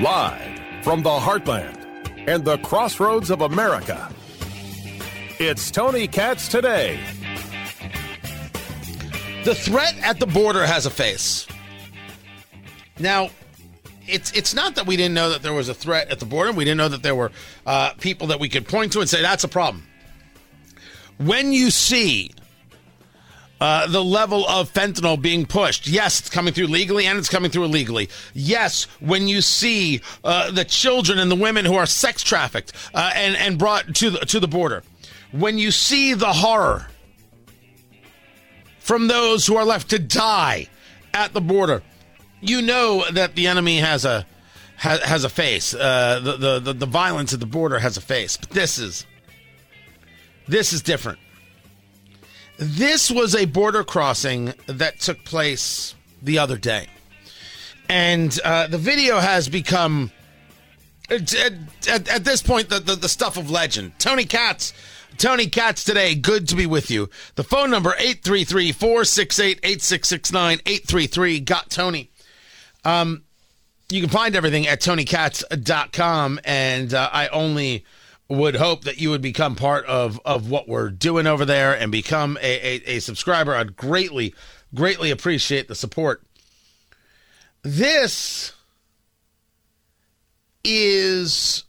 Live 0.00 0.60
from 0.84 1.02
the 1.02 1.10
heartland 1.10 1.76
and 2.28 2.44
the 2.44 2.58
crossroads 2.58 3.30
of 3.32 3.40
America. 3.40 4.08
It's 5.40 5.72
Tony 5.72 6.06
Katz 6.06 6.46
today. 6.46 7.00
The 9.42 9.56
threat 9.56 9.96
at 10.04 10.20
the 10.20 10.26
border 10.26 10.64
has 10.64 10.86
a 10.86 10.90
face. 10.90 11.48
Now, 13.00 13.30
it's 14.06 14.30
it's 14.34 14.54
not 14.54 14.76
that 14.76 14.86
we 14.86 14.96
didn't 14.96 15.14
know 15.14 15.30
that 15.30 15.42
there 15.42 15.52
was 15.52 15.68
a 15.68 15.74
threat 15.74 16.12
at 16.12 16.20
the 16.20 16.26
border. 16.26 16.52
We 16.52 16.64
didn't 16.64 16.78
know 16.78 16.88
that 16.90 17.02
there 17.02 17.16
were 17.16 17.32
uh, 17.66 17.94
people 17.94 18.28
that 18.28 18.38
we 18.38 18.48
could 18.48 18.68
point 18.68 18.92
to 18.92 19.00
and 19.00 19.08
say 19.08 19.20
that's 19.20 19.42
a 19.42 19.48
problem. 19.48 19.84
When 21.16 21.52
you 21.52 21.72
see 21.72 22.30
uh, 23.60 23.86
the 23.86 24.02
level 24.02 24.46
of 24.46 24.72
fentanyl 24.72 25.20
being 25.20 25.46
pushed. 25.46 25.86
Yes, 25.86 26.20
it's 26.20 26.30
coming 26.30 26.54
through 26.54 26.68
legally 26.68 27.06
and 27.06 27.18
it's 27.18 27.28
coming 27.28 27.50
through 27.50 27.64
illegally. 27.64 28.08
Yes, 28.34 28.84
when 29.00 29.28
you 29.28 29.40
see 29.40 30.00
uh, 30.24 30.50
the 30.50 30.64
children 30.64 31.18
and 31.18 31.30
the 31.30 31.36
women 31.36 31.64
who 31.64 31.74
are 31.74 31.86
sex 31.86 32.22
trafficked 32.22 32.72
uh, 32.94 33.10
and 33.14 33.36
and 33.36 33.58
brought 33.58 33.94
to 33.96 34.10
the, 34.10 34.18
to 34.20 34.40
the 34.40 34.48
border, 34.48 34.82
when 35.32 35.58
you 35.58 35.70
see 35.70 36.14
the 36.14 36.32
horror 36.32 36.86
from 38.78 39.08
those 39.08 39.46
who 39.46 39.56
are 39.56 39.64
left 39.64 39.90
to 39.90 39.98
die 39.98 40.66
at 41.12 41.32
the 41.32 41.40
border, 41.40 41.82
you 42.40 42.62
know 42.62 43.04
that 43.10 43.34
the 43.34 43.46
enemy 43.46 43.78
has 43.78 44.04
a 44.04 44.24
has, 44.76 45.24
a 45.24 45.28
face. 45.28 45.74
Uh, 45.74 46.20
the, 46.22 46.36
the 46.36 46.58
the 46.60 46.72
the 46.72 46.86
violence 46.86 47.32
at 47.34 47.40
the 47.40 47.46
border 47.46 47.78
has 47.78 47.96
a 47.96 48.00
face. 48.00 48.36
But 48.36 48.50
this 48.50 48.78
is 48.78 49.04
this 50.46 50.72
is 50.72 50.82
different. 50.82 51.18
This 52.58 53.08
was 53.08 53.36
a 53.36 53.44
border 53.44 53.84
crossing 53.84 54.52
that 54.66 54.98
took 54.98 55.24
place 55.24 55.94
the 56.20 56.40
other 56.40 56.58
day. 56.58 56.88
And 57.88 58.36
uh, 58.44 58.66
the 58.66 58.78
video 58.78 59.18
has 59.18 59.48
become, 59.48 60.10
at, 61.08 61.32
at, 61.34 62.08
at 62.08 62.24
this 62.24 62.42
point, 62.42 62.68
the, 62.68 62.80
the, 62.80 62.96
the, 62.96 63.08
stuff 63.08 63.36
of 63.36 63.48
legend. 63.48 63.92
Tony 64.00 64.24
Katz. 64.24 64.72
Tony 65.18 65.46
Katz 65.46 65.84
today. 65.84 66.16
Good 66.16 66.48
to 66.48 66.56
be 66.56 66.66
with 66.66 66.90
you. 66.90 67.08
The 67.36 67.44
phone 67.44 67.70
number, 67.70 67.94
833 67.96 68.72
468 68.72 69.60
8669 69.62 70.58
833 70.66 71.40
Got 71.40 71.70
Tony. 71.70 72.10
Um, 72.84 73.22
you 73.88 74.00
can 74.00 74.10
find 74.10 74.34
everything 74.34 74.66
at 74.66 74.80
tonykatz.com. 74.80 76.40
And 76.44 76.92
uh, 76.92 77.08
I 77.12 77.28
only 77.28 77.84
would 78.28 78.56
hope 78.56 78.84
that 78.84 79.00
you 79.00 79.10
would 79.10 79.22
become 79.22 79.56
part 79.56 79.86
of 79.86 80.20
of 80.24 80.50
what 80.50 80.68
we're 80.68 80.90
doing 80.90 81.26
over 81.26 81.44
there 81.44 81.72
and 81.72 81.90
become 81.90 82.36
a, 82.42 82.66
a, 82.90 82.96
a 82.96 82.98
subscriber. 83.00 83.54
I'd 83.54 83.76
greatly, 83.76 84.34
greatly 84.74 85.10
appreciate 85.10 85.68
the 85.68 85.74
support. 85.74 86.22
This 87.62 88.52
is 90.62 91.64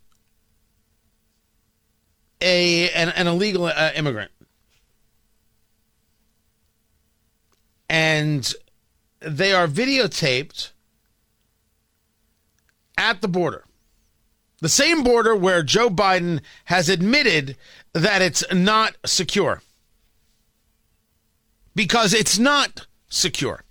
a 2.42 2.90
an, 2.92 3.10
an 3.10 3.28
illegal 3.28 3.66
uh, 3.66 3.92
immigrant, 3.96 4.32
and 7.90 8.54
they 9.22 9.54
are 9.54 9.68
videotaped 9.68 10.72
at 12.98 13.22
the 13.22 13.30
border 13.30 13.64
the 14.62 14.70
same 14.70 15.04
border 15.04 15.36
where 15.36 15.64
Joe 15.64 15.90
Biden 15.90 16.42
has 16.66 16.90
admitted 16.90 17.56
that 17.94 18.22
it's 18.22 18.44
not 18.54 18.96
secure. 19.06 19.62
Because 21.76 22.14
it's 22.14 22.38
not 22.38 22.88
secure. 23.08 23.64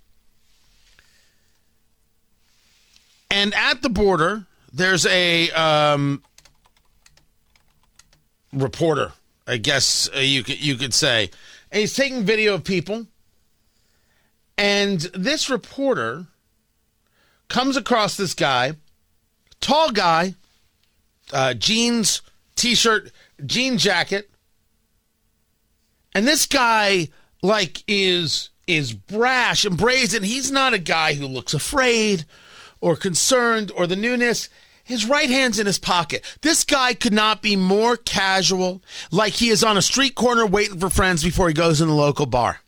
And 3.29 3.53
at 3.53 3.81
the 3.81 3.89
border, 3.89 4.45
there's 4.73 5.05
a 5.05 5.51
um, 5.51 6.23
reporter, 8.51 9.13
I 9.45 9.57
guess 9.57 10.09
uh, 10.15 10.19
you 10.19 10.43
could, 10.43 10.63
you 10.63 10.75
could 10.75 10.93
say. 10.93 11.29
And 11.71 11.81
he's 11.81 11.93
taking 11.93 12.23
video 12.23 12.55
of 12.55 12.63
people. 12.63 13.05
And 14.57 14.99
this 15.13 15.49
reporter 15.49 16.25
comes 17.47 17.77
across 17.77 18.17
this 18.17 18.33
guy, 18.33 18.73
tall 19.61 19.91
guy, 19.91 20.33
uh, 21.33 21.53
jeans, 21.53 22.21
t-shirt, 22.55 23.11
jean 23.45 23.77
jacket, 23.77 24.29
and 26.13 26.27
this 26.27 26.45
guy 26.45 27.09
like 27.41 27.83
is 27.87 28.49
is 28.67 28.93
brash 28.93 29.65
and 29.65 29.77
brazen. 29.77 30.23
He's 30.23 30.51
not 30.51 30.73
a 30.73 30.79
guy 30.79 31.13
who 31.13 31.25
looks 31.25 31.53
afraid 31.53 32.25
or 32.81 32.95
concerned 32.95 33.71
or 33.75 33.87
the 33.87 33.95
newness. 33.95 34.49
His 34.83 35.05
right 35.05 35.29
hand's 35.29 35.59
in 35.59 35.67
his 35.67 35.77
pocket. 35.77 36.25
This 36.41 36.63
guy 36.63 36.95
could 36.95 37.13
not 37.13 37.43
be 37.43 37.55
more 37.55 37.95
casual, 37.95 38.81
like 39.11 39.33
he 39.33 39.49
is 39.49 39.63
on 39.63 39.77
a 39.77 39.83
street 39.83 40.15
corner 40.15 40.47
waiting 40.47 40.79
for 40.79 40.89
friends 40.89 41.23
before 41.23 41.47
he 41.47 41.53
goes 41.53 41.79
in 41.79 41.87
the 41.87 41.93
local 41.93 42.25
bar. 42.25 42.61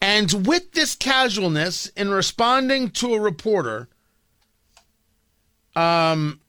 And 0.00 0.46
with 0.46 0.72
this 0.72 0.94
casualness 0.94 1.88
in 1.88 2.08
responding 2.08 2.88
to 2.92 3.12
a 3.12 3.20
reporter, 3.20 3.88
um, 5.76 6.40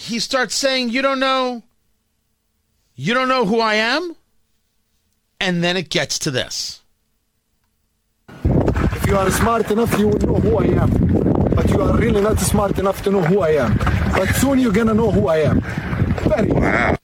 he 0.00 0.18
starts 0.18 0.54
saying, 0.54 0.90
You 0.90 1.02
don't 1.02 1.20
know, 1.20 1.62
you 2.94 3.14
don't 3.14 3.28
know 3.28 3.44
who 3.44 3.60
I 3.60 3.74
am? 3.74 4.16
And 5.40 5.62
then 5.62 5.76
it 5.76 5.88
gets 5.88 6.18
to 6.20 6.30
this. 6.30 6.82
If 8.28 9.06
you 9.06 9.16
are 9.16 9.30
smart 9.30 9.70
enough, 9.70 9.96
you 9.98 10.08
will 10.08 10.18
know 10.18 10.34
who 10.34 10.58
I 10.58 10.64
am. 10.82 10.90
But 11.54 11.70
you 11.70 11.80
are 11.80 11.96
really 11.96 12.20
not 12.20 12.38
smart 12.38 12.78
enough 12.78 13.02
to 13.02 13.10
know 13.10 13.22
who 13.22 13.40
I 13.40 13.50
am. 13.50 13.76
But 14.12 14.34
soon 14.34 14.58
you're 14.58 14.72
going 14.72 14.88
to 14.88 14.94
know 14.94 15.10
who 15.10 15.28
I 15.28 15.38
am. 15.38 15.60
Very 16.26 16.50
wow. 16.50 16.96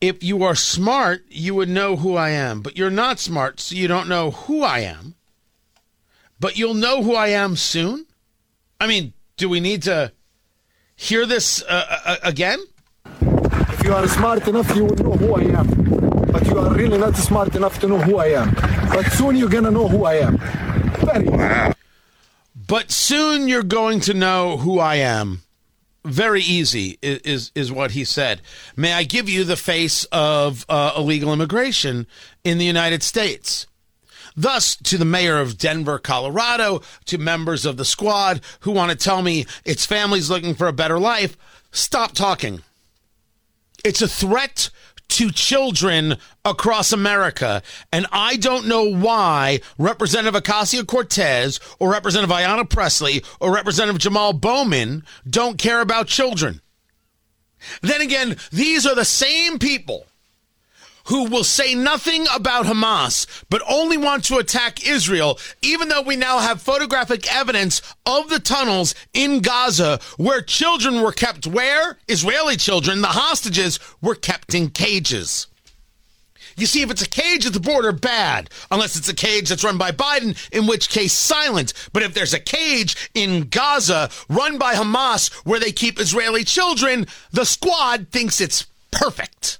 If 0.00 0.22
you 0.22 0.42
are 0.42 0.54
smart, 0.54 1.24
you 1.28 1.54
would 1.54 1.68
know 1.68 1.96
who 1.96 2.16
I 2.16 2.30
am. 2.30 2.60
But 2.60 2.76
you're 2.76 2.90
not 2.90 3.18
smart, 3.18 3.60
so 3.60 3.74
you 3.74 3.88
don't 3.88 4.08
know 4.08 4.30
who 4.30 4.62
I 4.62 4.80
am. 4.80 5.14
But 6.38 6.58
you'll 6.58 6.74
know 6.74 7.02
who 7.02 7.14
I 7.14 7.28
am 7.28 7.56
soon? 7.56 8.06
I 8.80 8.86
mean, 8.86 9.14
do 9.36 9.48
we 9.48 9.60
need 9.60 9.82
to 9.84 10.12
hear 10.96 11.26
this 11.26 11.62
uh, 11.62 11.66
uh, 11.88 11.98
uh, 12.04 12.16
again? 12.22 12.58
If 13.20 13.84
you 13.84 13.92
are 13.94 14.06
smart 14.08 14.48
enough, 14.48 14.74
you 14.74 14.86
will 14.86 14.96
know 14.96 15.12
who 15.12 15.34
I 15.34 15.42
am. 15.58 15.68
But 16.32 16.46
you 16.46 16.58
are 16.58 16.74
really 16.74 16.98
not 16.98 17.16
smart 17.16 17.54
enough 17.54 17.78
to 17.80 17.88
know 17.88 17.98
who 17.98 18.18
I 18.18 18.28
am. 18.28 18.54
But 18.90 19.06
soon 19.12 19.36
you're 19.36 19.48
going 19.48 19.64
to 19.64 19.70
know 19.70 19.88
who 19.88 20.04
I 20.04 20.14
am. 20.14 20.38
Very. 20.98 21.74
But 22.54 22.90
soon 22.90 23.46
you're 23.46 23.62
going 23.62 24.00
to 24.00 24.14
know 24.14 24.56
who 24.56 24.78
I 24.80 24.96
am. 24.96 25.42
Very 26.04 26.40
easy 26.42 26.98
is, 27.02 27.18
is, 27.18 27.52
is 27.54 27.72
what 27.72 27.92
he 27.92 28.04
said. 28.04 28.40
May 28.76 28.92
I 28.92 29.02
give 29.04 29.28
you 29.28 29.44
the 29.44 29.56
face 29.56 30.04
of 30.12 30.64
uh, 30.68 30.92
illegal 30.96 31.32
immigration 31.32 32.06
in 32.44 32.58
the 32.58 32.64
United 32.64 33.02
States? 33.02 33.66
Thus, 34.36 34.76
to 34.76 34.98
the 34.98 35.04
mayor 35.04 35.38
of 35.38 35.56
Denver, 35.56 35.98
Colorado, 35.98 36.82
to 37.06 37.18
members 37.18 37.64
of 37.64 37.76
the 37.76 37.84
squad 37.84 38.40
who 38.60 38.72
want 38.72 38.90
to 38.90 38.96
tell 38.96 39.22
me 39.22 39.46
its 39.64 39.86
family's 39.86 40.28
looking 40.28 40.54
for 40.54 40.66
a 40.66 40.72
better 40.72 40.98
life, 40.98 41.38
stop 41.72 42.12
talking. 42.12 42.62
It's 43.82 44.02
a 44.02 44.08
threat 44.08 44.70
to 45.08 45.30
children 45.30 46.16
across 46.44 46.92
America. 46.92 47.62
And 47.92 48.06
I 48.12 48.36
don't 48.36 48.66
know 48.66 48.84
why 48.84 49.60
Representative 49.78 50.42
Ocasio 50.42 50.86
Cortez 50.86 51.60
or 51.78 51.90
Representative 51.90 52.34
Ayanna 52.34 52.68
Pressley 52.68 53.22
or 53.40 53.54
Representative 53.54 54.00
Jamal 54.00 54.32
Bowman 54.32 55.04
don't 55.28 55.58
care 55.58 55.80
about 55.80 56.08
children. 56.08 56.60
Then 57.80 58.00
again, 58.00 58.36
these 58.50 58.86
are 58.86 58.94
the 58.94 59.04
same 59.04 59.58
people 59.58 60.06
who 61.06 61.24
will 61.24 61.44
say 61.44 61.74
nothing 61.74 62.26
about 62.34 62.66
Hamas, 62.66 63.26
but 63.50 63.62
only 63.68 63.96
want 63.96 64.24
to 64.24 64.38
attack 64.38 64.86
Israel, 64.86 65.38
even 65.62 65.88
though 65.88 66.02
we 66.02 66.16
now 66.16 66.38
have 66.38 66.62
photographic 66.62 67.32
evidence 67.34 67.82
of 68.04 68.28
the 68.28 68.40
tunnels 68.40 68.94
in 69.12 69.40
Gaza 69.40 69.98
where 70.16 70.42
children 70.42 71.00
were 71.00 71.12
kept 71.12 71.46
where? 71.46 71.98
Israeli 72.08 72.56
children, 72.56 73.00
the 73.00 73.08
hostages, 73.08 73.78
were 74.00 74.14
kept 74.14 74.54
in 74.54 74.70
cages. 74.70 75.46
You 76.56 76.66
see, 76.66 76.80
if 76.80 76.90
it's 76.90 77.02
a 77.02 77.08
cage 77.08 77.44
at 77.44 77.52
the 77.52 77.60
border, 77.60 77.92
bad. 77.92 78.48
Unless 78.70 78.96
it's 78.96 79.10
a 79.10 79.14
cage 79.14 79.50
that's 79.50 79.62
run 79.62 79.76
by 79.76 79.90
Biden, 79.92 80.36
in 80.50 80.66
which 80.66 80.88
case, 80.88 81.12
silent. 81.12 81.74
But 81.92 82.02
if 82.02 82.14
there's 82.14 82.32
a 82.32 82.40
cage 82.40 83.10
in 83.12 83.48
Gaza 83.48 84.08
run 84.30 84.56
by 84.56 84.74
Hamas 84.74 85.32
where 85.44 85.60
they 85.60 85.72
keep 85.72 86.00
Israeli 86.00 86.44
children, 86.44 87.06
the 87.30 87.44
squad 87.44 88.08
thinks 88.10 88.40
it's 88.40 88.66
perfect 88.90 89.58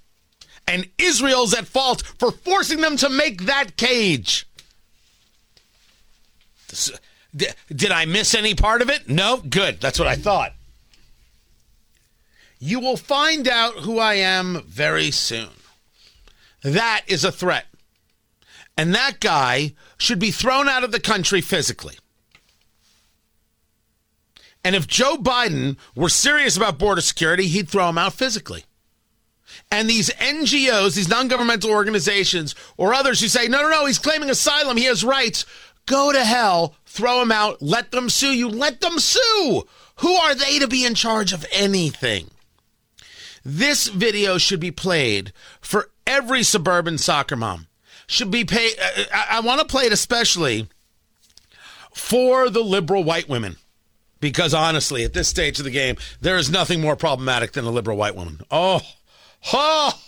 and 0.67 0.89
Israel's 0.99 1.55
at 1.55 1.67
fault 1.67 2.03
for 2.19 2.31
forcing 2.31 2.81
them 2.81 2.97
to 2.97 3.09
make 3.09 3.43
that 3.43 3.77
cage. 3.77 4.47
Did 7.35 7.93
I 7.93 8.05
miss 8.05 8.35
any 8.35 8.55
part 8.55 8.83
of 8.83 8.91
it? 8.91 9.09
No? 9.09 9.39
Good. 9.39 9.81
That's 9.81 9.99
what 9.99 10.09
I 10.09 10.17
thought. 10.17 10.53
You 12.59 12.81
will 12.81 12.97
find 12.97 13.47
out 13.47 13.81
who 13.81 13.99
I 13.99 14.15
am 14.15 14.63
very 14.67 15.11
soon. 15.11 15.51
That 16.63 17.03
is 17.07 17.25
a 17.25 17.33
threat. 17.33 17.67
And 18.77 18.95
that 18.95 19.21
guy 19.21 19.75
should 19.97 20.19
be 20.19 20.31
thrown 20.31 20.69
out 20.69 20.85
of 20.85 20.93
the 20.93 21.01
country 21.01 21.41
physically. 21.41 21.99
And 24.65 24.75
if 24.75 24.87
Joe 24.87 25.17
Biden 25.17 25.77
were 25.95 26.09
serious 26.09 26.57
about 26.57 26.79
border 26.79 27.01
security, 27.01 27.47
he'd 27.47 27.69
throw 27.69 27.89
him 27.89 27.99
out 27.99 28.15
physically. 28.15 28.65
And 29.71 29.91
these 29.91 30.11
NGOs, 30.11 30.95
these 30.95 31.09
non 31.09 31.29
governmental 31.29 31.71
organizations, 31.71 32.55
or 32.77 32.95
others 32.95 33.21
who 33.21 33.29
say, 33.29 33.49
no, 33.49 33.63
no, 33.63 33.71
no, 33.71 33.87
he's 33.87 33.99
claiming 33.99 34.31
asylum, 34.31 34.77
he 34.77 34.85
has 34.85 35.05
rights, 35.05 35.45
go 35.87 36.13
to 36.13 36.25
hell, 36.25 36.77
throw 36.85 37.21
him 37.21 37.33
out, 37.33 37.61
let 37.61 37.91
them 37.91 38.09
sue 38.09 38.33
you, 38.33 38.49
let 38.49 38.81
them 38.81 38.99
sue. 38.99 39.67
Who 39.97 40.15
are 40.15 40.35
they 40.35 40.59
to 40.59 40.69
be 40.69 40.85
in 40.85 40.95
charge 40.95 41.33
of 41.33 41.47
anything? 41.51 42.31
This 43.45 43.89
video 43.89 44.39
should 44.39 44.61
be 44.61 44.71
played 44.71 45.33
for 45.61 45.91
every 46.07 46.43
suburban 46.43 46.99
soccer 46.99 47.37
mom. 47.37 47.67
Should 48.07 48.31
be 48.31 48.45
paid. 48.45 48.73
Uh, 48.79 49.05
I, 49.12 49.27
I 49.37 49.41
want 49.41 49.61
to 49.61 49.67
play 49.67 49.85
it 49.85 49.93
especially 49.93 50.69
for 51.93 52.51
the 52.51 52.62
liberal 52.62 53.05
white 53.05 53.29
women. 53.29 53.57
Because 54.21 54.55
honestly, 54.55 55.05
at 55.05 55.12
this 55.12 55.29
stage 55.29 55.59
of 55.59 55.65
the 55.65 55.71
game, 55.71 55.97
there 56.21 56.37
is 56.37 56.51
nothing 56.51 56.81
more 56.81 56.97
problematic 56.97 57.53
than 57.53 57.65
a 57.65 57.71
liberal 57.71 57.97
white 57.97 58.17
woman. 58.17 58.41
Oh, 58.51 58.81
oh, 59.53 60.01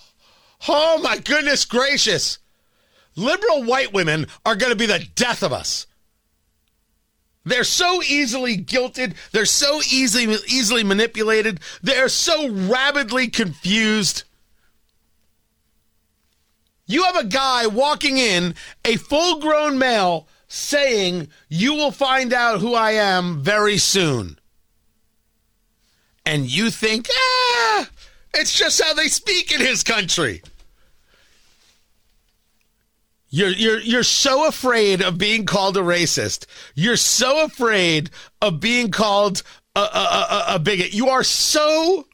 oh 0.69 1.00
my 1.02 1.19
goodness 1.19 1.64
gracious. 1.64 2.38
Liberal 3.17 3.64
white 3.64 3.93
women 3.93 4.26
are 4.46 4.56
going 4.56 4.70
to 4.70 4.79
be 4.79 4.87
the 4.87 5.06
death 5.14 5.43
of 5.43 5.52
us. 5.52 5.87
They're 7.44 7.64
so 7.64 8.02
easily 8.02 8.58
guilted. 8.58 9.14
They're 9.32 9.46
so 9.46 9.81
easily 9.90 10.37
easily 10.49 10.85
manipulated. 10.85 11.61
They're 11.82 12.11
so 12.11 12.50
rabidly 12.50 13.29
confused. 13.29 14.25
You 16.87 17.05
have 17.05 17.17
a 17.17 17.25
guy 17.25 17.67
walking 17.67 18.19
in, 18.19 18.55
a 18.85 18.96
full-grown 18.96 19.79
male, 19.79 20.29
saying, 20.46 21.29
"You 21.49 21.75
will 21.75 21.93
find 21.93 22.32
out 22.32 22.61
who 22.61 22.75
I 22.75 22.93
am 22.93 23.43
very 23.43 23.79
soon." 23.79 24.38
And 26.25 26.50
you 26.50 26.70
think, 26.70 27.08
"Ah, 27.11 27.88
it's 28.38 28.55
just 28.55 28.82
how 28.82 28.94
they 28.94 29.08
speak 29.08 29.52
in 29.52 29.61
his 29.61 29.82
country." 29.82 30.43
You're 33.31 33.50
you're 33.50 33.81
you're 33.81 34.02
so 34.02 34.46
afraid 34.46 35.02
of 35.02 35.19
being 35.19 35.44
called 35.44 35.76
a 35.76 35.81
racist. 35.81 36.46
You're 36.75 36.96
so 36.96 37.44
afraid 37.44 38.11
of 38.40 38.58
being 38.58 38.90
called 38.90 39.43
a, 39.76 39.81
a, 39.81 39.82
a, 39.82 40.44
a 40.55 40.58
bigot. 40.58 40.94
You 40.94 41.08
are 41.08 41.23
so 41.23 42.06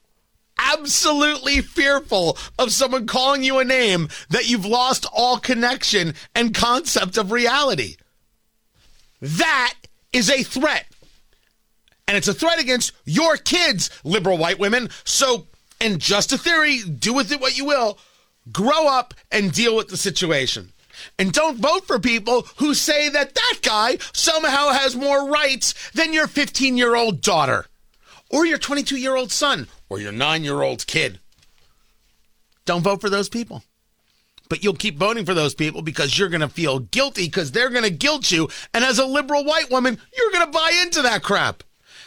absolutely 0.58 1.60
fearful 1.60 2.36
of 2.58 2.72
someone 2.72 3.06
calling 3.06 3.42
you 3.42 3.58
a 3.58 3.64
name 3.64 4.08
that 4.30 4.48
you've 4.48 4.66
lost 4.66 5.06
all 5.12 5.38
connection 5.38 6.14
and 6.34 6.54
concept 6.54 7.16
of 7.16 7.32
reality. 7.32 7.96
That 9.20 9.74
is 10.12 10.30
a 10.30 10.42
threat. 10.42 10.86
And 12.06 12.16
it's 12.16 12.28
a 12.28 12.34
threat 12.34 12.60
against 12.60 12.92
your 13.04 13.36
kids, 13.36 13.88
liberal 14.04 14.36
white 14.36 14.58
women. 14.58 14.90
So, 15.04 15.46
in 15.84 15.98
just 15.98 16.32
a 16.32 16.38
theory, 16.38 16.80
do 16.80 17.12
with 17.12 17.30
it 17.30 17.40
what 17.40 17.58
you 17.58 17.66
will. 17.66 17.98
Grow 18.50 18.88
up 18.88 19.12
and 19.30 19.52
deal 19.52 19.76
with 19.76 19.88
the 19.88 19.98
situation. 19.98 20.72
And 21.18 21.30
don't 21.30 21.58
vote 21.58 21.86
for 21.86 21.98
people 21.98 22.46
who 22.56 22.72
say 22.72 23.10
that 23.10 23.34
that 23.34 23.58
guy 23.62 23.98
somehow 24.12 24.70
has 24.70 24.96
more 24.96 25.28
rights 25.28 25.74
than 25.90 26.14
your 26.14 26.26
15 26.26 26.78
year 26.78 26.94
old 26.94 27.20
daughter, 27.20 27.66
or 28.30 28.46
your 28.46 28.58
22 28.58 28.96
year 28.96 29.14
old 29.14 29.30
son, 29.30 29.68
or 29.90 30.00
your 30.00 30.12
nine 30.12 30.42
year 30.42 30.62
old 30.62 30.86
kid. 30.86 31.20
Don't 32.64 32.82
vote 32.82 33.02
for 33.02 33.10
those 33.10 33.28
people. 33.28 33.62
But 34.48 34.62
you'll 34.62 34.74
keep 34.74 34.98
voting 34.98 35.24
for 35.26 35.34
those 35.34 35.54
people 35.54 35.82
because 35.82 36.18
you're 36.18 36.28
going 36.28 36.40
to 36.40 36.48
feel 36.48 36.78
guilty 36.78 37.24
because 37.24 37.52
they're 37.52 37.70
going 37.70 37.84
to 37.84 37.90
guilt 37.90 38.30
you. 38.30 38.48
And 38.72 38.84
as 38.84 38.98
a 38.98 39.06
liberal 39.06 39.44
white 39.44 39.70
woman, 39.70 39.98
you're 40.16 40.32
going 40.32 40.46
to 40.46 40.52
buy 40.52 40.80
into 40.82 41.02
that 41.02 41.22
crap. 41.22 41.62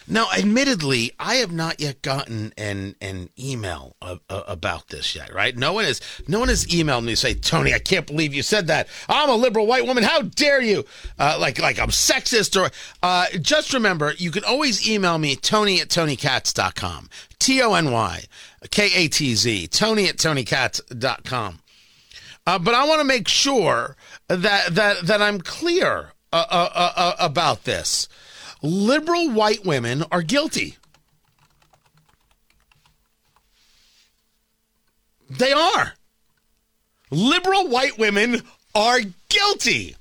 Now, 0.09 0.29
admittedly, 0.31 1.11
I 1.19 1.35
have 1.35 1.51
not 1.51 1.81
yet 1.81 2.01
gotten 2.01 2.53
an 2.57 2.95
an 3.01 3.29
email 3.37 3.95
about 4.29 4.87
this 4.87 5.15
yet. 5.15 5.33
Right? 5.33 5.55
No 5.55 5.73
one 5.73 5.83
has 5.83 6.01
no 6.27 6.39
one 6.39 6.47
has 6.47 6.65
emailed 6.67 7.03
me 7.03 7.11
to 7.11 7.17
say, 7.17 7.33
Tony, 7.33 7.73
I 7.73 7.79
can't 7.79 8.07
believe 8.07 8.33
you 8.33 8.41
said 8.41 8.67
that. 8.67 8.87
I'm 9.09 9.29
a 9.29 9.35
liberal 9.35 9.67
white 9.67 9.85
woman. 9.85 10.03
How 10.03 10.21
dare 10.21 10.61
you? 10.61 10.85
Uh, 11.19 11.37
like 11.39 11.59
like 11.59 11.77
I'm 11.77 11.89
sexist 11.89 12.59
or 12.59 12.71
uh, 13.03 13.25
just 13.41 13.73
remember, 13.73 14.13
you 14.17 14.31
can 14.31 14.45
always 14.45 14.89
email 14.89 15.17
me 15.17 15.35
Tony 15.35 15.81
at 15.81 15.89
TonyKatz.com. 15.89 17.09
T 17.39 17.61
O 17.61 17.73
N 17.73 17.91
Y 17.91 18.23
K 18.71 18.89
A 18.93 19.07
T 19.09 19.35
Z. 19.35 19.67
Tony 19.67 20.07
at 20.07 20.17
TonyKatz.com. 20.17 21.59
Uh, 22.45 22.57
but 22.57 22.73
I 22.73 22.87
want 22.87 23.01
to 23.01 23.05
make 23.05 23.27
sure 23.27 23.97
that 24.29 24.73
that 24.73 25.05
that 25.05 25.21
I'm 25.21 25.41
clear 25.41 26.13
uh, 26.31 26.45
uh, 26.49 26.69
uh, 26.73 26.93
uh 26.95 27.15
about 27.19 27.65
this 27.65 28.07
liberal 28.61 29.29
white 29.31 29.65
women 29.65 30.03
are 30.11 30.21
guilty. 30.21 30.77
They 35.29 35.51
are. 35.51 35.93
Liberal 37.11 37.67
white 37.67 37.97
women 37.97 38.41
are 38.75 38.99
guilty 39.29 39.95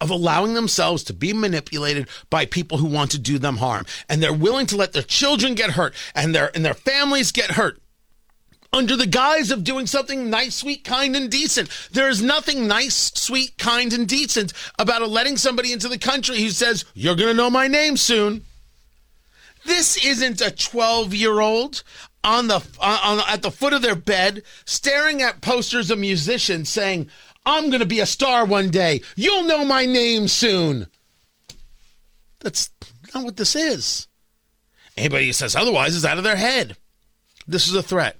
of 0.00 0.10
allowing 0.10 0.54
themselves 0.54 1.02
to 1.04 1.12
be 1.12 1.32
manipulated 1.32 2.08
by 2.30 2.46
people 2.46 2.78
who 2.78 2.86
want 2.86 3.10
to 3.10 3.18
do 3.18 3.38
them 3.38 3.56
harm 3.56 3.84
and 4.08 4.22
they're 4.22 4.32
willing 4.32 4.66
to 4.66 4.76
let 4.76 4.92
their 4.92 5.02
children 5.02 5.54
get 5.54 5.70
hurt 5.70 5.94
and 6.14 6.34
their 6.34 6.54
and 6.54 6.64
their 6.64 6.74
families 6.74 7.32
get 7.32 7.52
hurt 7.52 7.81
under 8.72 8.96
the 8.96 9.06
guise 9.06 9.50
of 9.50 9.64
doing 9.64 9.86
something 9.86 10.30
nice, 10.30 10.56
sweet, 10.56 10.84
kind, 10.84 11.14
and 11.14 11.30
decent. 11.30 11.68
There 11.92 12.08
is 12.08 12.22
nothing 12.22 12.66
nice, 12.66 13.12
sweet, 13.14 13.58
kind, 13.58 13.92
and 13.92 14.08
decent 14.08 14.52
about 14.78 15.08
letting 15.08 15.36
somebody 15.36 15.72
into 15.72 15.88
the 15.88 15.98
country 15.98 16.38
who 16.38 16.50
says, 16.50 16.84
You're 16.94 17.16
going 17.16 17.28
to 17.28 17.34
know 17.34 17.50
my 17.50 17.68
name 17.68 17.96
soon. 17.96 18.44
This 19.64 20.02
isn't 20.04 20.40
a 20.40 20.50
12 20.50 21.14
year 21.14 21.40
old 21.40 21.82
on 22.24 22.48
the 22.48 22.56
uh, 22.80 23.00
on, 23.02 23.20
at 23.28 23.42
the 23.42 23.50
foot 23.50 23.72
of 23.72 23.82
their 23.82 23.94
bed 23.94 24.42
staring 24.64 25.22
at 25.22 25.40
posters 25.40 25.90
of 25.90 25.98
musicians 25.98 26.68
saying, 26.68 27.08
I'm 27.44 27.68
going 27.68 27.80
to 27.80 27.86
be 27.86 28.00
a 28.00 28.06
star 28.06 28.44
one 28.44 28.70
day. 28.70 29.02
You'll 29.16 29.44
know 29.44 29.64
my 29.64 29.84
name 29.84 30.28
soon. 30.28 30.86
That's 32.40 32.70
not 33.14 33.24
what 33.24 33.36
this 33.36 33.54
is. 33.54 34.08
Anybody 34.96 35.26
who 35.26 35.32
says 35.32 35.56
otherwise 35.56 35.94
is 35.94 36.04
out 36.04 36.18
of 36.18 36.24
their 36.24 36.36
head. 36.36 36.76
This 37.46 37.66
is 37.68 37.74
a 37.74 37.82
threat. 37.82 38.16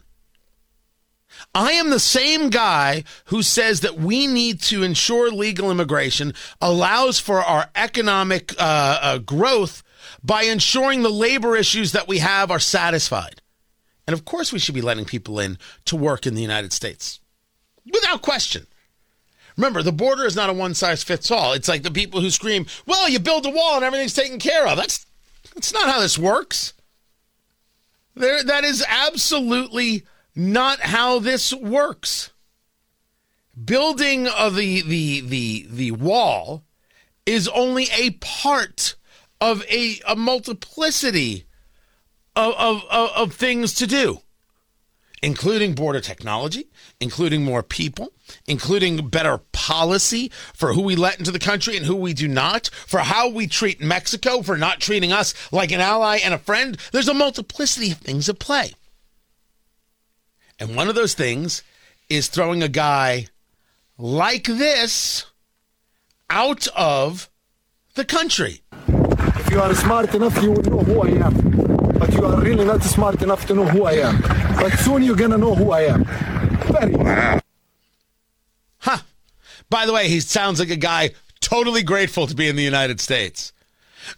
I 1.55 1.73
am 1.73 1.91
the 1.91 2.01
same 2.01 2.51
guy 2.51 3.05
who 3.27 3.43
says 3.43 3.81
that 3.81 3.99
we 3.99 4.27
need 4.27 4.61
to 4.63 4.83
ensure 4.83 5.31
legal 5.31 5.71
immigration 5.71 6.35
allows 6.61 7.19
for 7.19 7.43
our 7.43 7.69
economic 7.75 8.53
uh, 8.59 8.99
uh, 9.03 9.19
growth 9.19 9.83
by 10.23 10.45
ensuring 10.45 11.03
the 11.03 11.11
labor 11.11 11.57
issues 11.57 11.93
that 11.93 12.09
we 12.09 12.19
have 12.19 12.51
are 12.51 12.59
satisfied. 12.59 13.43
And 14.07 14.15
of 14.15 14.25
course, 14.25 14.53
we 14.53 14.59
should 14.59 14.75
be 14.75 14.83
letting 14.83 15.05
people 15.05 15.39
in 15.39 15.59
to 15.87 15.97
work 15.97 16.27
in 16.27 16.35
the 16.35 16.43
United 16.43 16.73
States 16.73 17.21
without 17.91 18.23
question. 18.23 18.67
Remember, 19.57 19.83
the 19.83 19.93
border 19.93 20.25
is 20.25 20.37
not 20.37 20.51
a 20.51 20.53
one 20.53 20.75
size 20.75 21.03
fits 21.03 21.31
all. 21.31 21.53
It's 21.53 21.69
like 21.69 21.83
the 21.83 21.91
people 21.91 22.21
who 22.21 22.31
scream, 22.31 22.67
well, 22.87 23.09
you 23.09 23.19
build 23.19 23.47
a 23.47 23.51
wall 23.51 23.77
and 23.77 23.85
everything's 23.85 24.15
taken 24.15 24.39
care 24.39 24.67
of. 24.67 24.77
That's, 24.77 25.05
that's 25.55 25.73
not 25.73 25.89
how 25.89 26.01
this 26.01 26.19
works. 26.19 26.73
There, 28.15 28.43
that 28.43 28.65
is 28.65 28.85
absolutely 28.89 30.05
not 30.35 30.81
how 30.81 31.19
this 31.19 31.53
works. 31.53 32.31
Building 33.63 34.27
of 34.27 34.57
the 34.57 34.81
the 34.83 35.21
the 35.21 35.67
the 35.71 35.91
wall 35.93 36.65
is 37.27 37.49
only 37.49 37.89
a 37.97 38.11
part 38.13 38.97
of 39.41 39.65
a, 39.65 40.01
a 40.07 40.17
multiplicity 40.17 41.45
of, 42.37 42.55
of, 42.55 42.85
of, 42.91 43.11
of 43.17 43.33
things 43.35 43.75
to 43.75 43.87
do, 43.87 44.19
including 45.23 45.75
border 45.75 46.01
technology, 46.01 46.71
including 47.01 47.45
more 47.45 47.63
people, 47.63 48.13
including 48.47 49.09
better 49.09 49.39
policy 49.53 50.31
for 50.55 50.73
who 50.73 50.83
we 50.83 50.97
let 50.97 51.19
into 51.19 51.33
the 51.33 51.39
country 51.39 51.77
and 51.77 51.87
who 51.87 51.97
we 51.97 52.15
do 52.15 52.29
not, 52.29 52.71
for 52.87 53.01
how 53.01 53.29
we 53.29 53.47
treat 53.47 53.81
Mexico 53.81 54.43
for 54.43 54.57
not 54.57 54.81
treating 54.81 55.13
us 55.13 55.35
like 55.53 55.73
an 55.73 55.81
ally 55.81 56.19
and 56.19 56.33
a 56.33 56.39
friend. 56.39 56.79
There's 56.93 57.09
a 57.09 57.15
multiplicity 57.15 57.91
of 57.91 57.99
things 57.99 58.29
at 58.29 58.39
play. 58.39 58.75
And 60.59 60.77
one 60.77 60.89
of 60.89 60.95
those 60.95 61.15
things 61.15 61.63
is 62.09 62.29
throwing 62.29 62.63
a 62.63 62.69
guy 62.69 63.27
like 63.99 64.45
this 64.45 65.27
out 66.31 66.67
of 66.69 67.29
the 67.95 68.05
country. 68.05 68.63
If 68.89 69.51
you 69.51 69.61
are 69.61 69.75
smart 69.75 70.15
enough, 70.15 70.41
you 70.43 70.53
will 70.53 70.63
know 70.63 70.79
who 70.79 71.03
I 71.03 71.27
am. 71.27 71.99
But 71.99 72.13
you 72.15 72.25
are 72.25 72.41
really 72.41 72.65
not 72.65 72.83
smart 72.83 73.23
enough 73.23 73.47
to 73.47 73.55
know 73.55 73.67
who 73.67 73.85
I 73.85 73.93
am. 73.93 74.21
But 74.57 74.79
soon 74.79 75.03
you're 75.03 75.17
going 75.17 75.31
to 75.31 75.39
know 75.39 75.55
who 75.55 75.71
I 75.73 75.83
am. 75.83 76.05
Very. 76.05 77.43
Huh. 78.79 78.99
By 79.69 79.87
the 79.87 79.93
way, 79.93 80.09
he 80.09 80.21
sounds 80.21 80.59
like 80.59 80.71
a 80.71 80.77
guy 80.77 81.11
totally 81.41 81.83
grateful 81.83 82.27
to 82.27 82.35
be 82.35 82.49
in 82.49 82.57
the 82.57 82.63
United 82.63 83.01
States. 83.01 83.53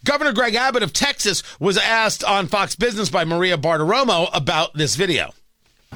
Governor 0.03 0.33
Greg 0.33 0.55
Abbott 0.55 0.83
of 0.83 0.93
Texas 0.93 1.43
was 1.59 1.77
asked 1.77 2.23
on 2.23 2.47
Fox 2.47 2.75
Business 2.75 3.09
by 3.09 3.25
Maria 3.25 3.57
Bartiromo 3.57 4.29
about 4.33 4.73
this 4.73 4.95
video. 4.95 5.33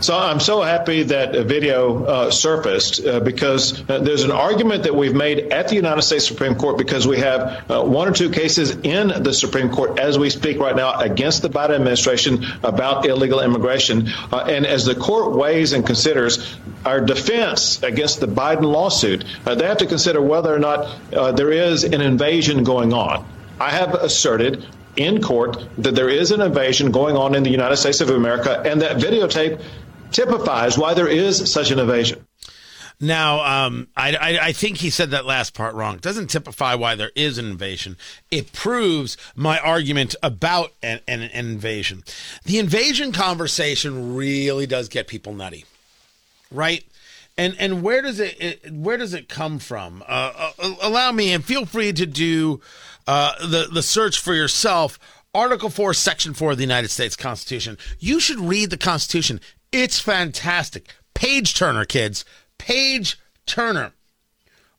So 0.01 0.17
I'm 0.17 0.39
so 0.39 0.61
happy 0.61 1.03
that 1.03 1.35
a 1.35 1.43
video 1.43 2.05
uh, 2.05 2.31
surfaced 2.31 3.05
uh, 3.05 3.19
because 3.19 3.83
uh, 3.89 3.99
there's 3.99 4.23
an 4.23 4.31
argument 4.31 4.83
that 4.83 4.95
we've 4.95 5.13
made 5.13 5.51
at 5.51 5.67
the 5.67 5.75
United 5.75 6.03
States 6.03 6.25
Supreme 6.25 6.55
Court 6.55 6.77
because 6.77 7.05
we 7.05 7.17
have 7.17 7.69
uh, 7.69 7.83
one 7.83 8.07
or 8.07 8.13
two 8.13 8.29
cases 8.29 8.77
in 8.77 9.09
the 9.09 9.33
Supreme 9.33 9.69
Court 9.69 9.99
as 9.99 10.17
we 10.17 10.29
speak 10.29 10.57
right 10.57 10.75
now 10.75 10.97
against 10.97 11.41
the 11.41 11.49
Biden 11.49 11.75
administration 11.75 12.45
about 12.63 13.05
illegal 13.05 13.41
immigration. 13.41 14.07
Uh, 14.31 14.45
and 14.47 14.65
as 14.65 14.85
the 14.85 14.95
court 14.95 15.35
weighs 15.35 15.73
and 15.73 15.85
considers 15.85 16.55
our 16.85 17.01
defense 17.01 17.83
against 17.83 18.21
the 18.21 18.27
Biden 18.27 18.61
lawsuit, 18.61 19.25
uh, 19.45 19.55
they 19.55 19.67
have 19.67 19.79
to 19.79 19.85
consider 19.85 20.21
whether 20.21 20.53
or 20.53 20.59
not 20.59 20.97
there 21.35 21.51
is 21.51 21.83
an 21.83 21.99
invasion 21.99 22.63
going 22.63 22.93
on. 22.93 23.27
I 23.59 23.71
have 23.71 23.95
asserted 23.95 24.65
in 24.95 25.21
court 25.21 25.63
that 25.77 25.95
there 25.95 26.09
is 26.09 26.31
an 26.31 26.41
invasion 26.41 26.91
going 26.91 27.15
on 27.15 27.35
in 27.35 27.43
the 27.43 27.49
United 27.49 27.77
States 27.77 28.01
of 28.01 28.09
America, 28.09 28.61
and 28.65 28.81
that 28.81 28.97
videotape 28.97 29.61
typifies 30.11 30.77
why 30.77 30.93
there 30.93 31.07
is 31.07 31.51
such 31.51 31.71
an 31.71 31.79
invasion. 31.79 32.25
Now, 33.01 33.65
um, 33.65 33.87
I, 33.95 34.15
I, 34.15 34.39
I, 34.47 34.51
think 34.51 34.77
he 34.77 34.89
said 34.89 35.11
that 35.11 35.25
last 35.25 35.53
part 35.53 35.73
wrong. 35.73 35.95
It 35.95 36.01
doesn't 36.01 36.27
typify 36.27 36.75
why 36.75 36.95
there 36.95 37.13
is 37.15 37.37
an 37.37 37.45
invasion. 37.45 37.95
It 38.29 38.51
proves 38.51 39.15
my 39.35 39.57
argument 39.59 40.15
about 40.21 40.73
an, 40.83 40.99
an, 41.07 41.21
an 41.21 41.45
invasion. 41.45 42.03
The 42.43 42.59
invasion 42.59 43.13
conversation 43.13 44.15
really 44.15 44.67
does 44.67 44.89
get 44.89 45.07
people 45.07 45.33
nutty, 45.33 45.63
right? 46.51 46.83
And 47.37 47.55
and 47.57 47.81
where 47.81 48.01
does 48.01 48.19
it, 48.19 48.35
it 48.41 48.73
where 48.73 48.97
does 48.97 49.13
it 49.13 49.29
come 49.29 49.59
from? 49.59 50.03
Uh, 50.05 50.51
uh, 50.59 50.73
allow 50.81 51.13
me 51.13 51.31
and 51.31 51.43
feel 51.43 51.65
free 51.65 51.93
to 51.93 52.05
do 52.05 52.59
uh, 53.09 53.47
the 53.47 53.67
the 53.71 53.81
search 53.81 54.19
for 54.19 54.35
yourself. 54.35 54.99
Article 55.33 55.69
4, 55.69 55.93
Section 55.93 56.33
4 56.33 56.51
of 56.51 56.57
the 56.57 56.63
United 56.63 56.89
States 56.89 57.15
Constitution. 57.15 57.77
You 57.99 58.19
should 58.19 58.39
read 58.39 58.69
the 58.69 58.77
Constitution. 58.77 59.41
It's 59.71 59.99
fantastic. 59.99 60.93
Page 61.15 61.55
Turner, 61.55 61.85
kids. 61.85 62.23
Page 62.59 63.19
Turner. 63.45 63.93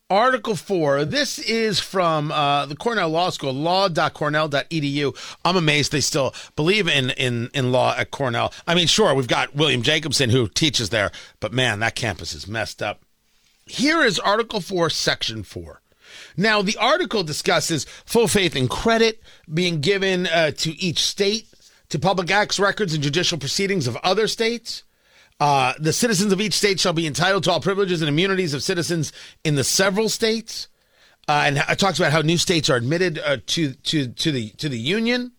Article 0.08 0.54
4. 0.56 1.04
This 1.04 1.38
is 1.40 1.78
from 1.80 2.30
uh, 2.32 2.66
the 2.66 2.74
Cornell 2.76 3.10
Law 3.10 3.30
School, 3.30 3.52
law.cornell.edu. 3.52 5.36
I'm 5.44 5.56
amazed 5.56 5.92
they 5.92 6.00
still 6.00 6.34
believe 6.56 6.88
in, 6.88 7.10
in, 7.10 7.50
in 7.52 7.72
law 7.72 7.94
at 7.96 8.10
Cornell. 8.10 8.52
I 8.66 8.74
mean, 8.74 8.86
sure, 8.88 9.14
we've 9.14 9.28
got 9.28 9.54
William 9.56 9.82
Jacobson 9.82 10.30
who 10.30 10.48
teaches 10.48 10.90
there, 10.90 11.10
but 11.38 11.52
man, 11.52 11.80
that 11.80 11.94
campus 11.94 12.32
is 12.34 12.48
messed 12.48 12.82
up. 12.82 13.02
Here 13.66 14.02
is 14.02 14.18
Article 14.18 14.60
4, 14.60 14.90
Section 14.90 15.42
4. 15.44 15.80
Now, 16.40 16.62
the 16.62 16.78
article 16.78 17.22
discusses 17.22 17.84
full 18.06 18.26
faith 18.26 18.56
and 18.56 18.68
credit 18.68 19.22
being 19.52 19.82
given 19.82 20.26
uh, 20.26 20.52
to 20.52 20.70
each 20.82 21.00
state 21.00 21.46
to 21.90 21.98
public 21.98 22.30
acts, 22.30 22.58
records, 22.58 22.94
and 22.94 23.02
judicial 23.02 23.36
proceedings 23.36 23.86
of 23.86 23.94
other 23.96 24.26
states. 24.26 24.82
Uh, 25.38 25.74
the 25.78 25.92
citizens 25.92 26.32
of 26.32 26.40
each 26.40 26.54
state 26.54 26.80
shall 26.80 26.94
be 26.94 27.06
entitled 27.06 27.44
to 27.44 27.52
all 27.52 27.60
privileges 27.60 28.00
and 28.00 28.08
immunities 28.08 28.54
of 28.54 28.62
citizens 28.62 29.12
in 29.44 29.56
the 29.56 29.64
several 29.64 30.08
states. 30.08 30.68
Uh, 31.28 31.42
and 31.44 31.58
it 31.58 31.78
talks 31.78 31.98
about 31.98 32.10
how 32.10 32.22
new 32.22 32.38
states 32.38 32.70
are 32.70 32.76
admitted 32.76 33.18
uh, 33.18 33.36
to 33.44 33.74
to 33.74 34.08
to 34.08 34.32
the 34.32 34.48
to 34.50 34.70
the 34.70 34.78
union. 34.78 35.32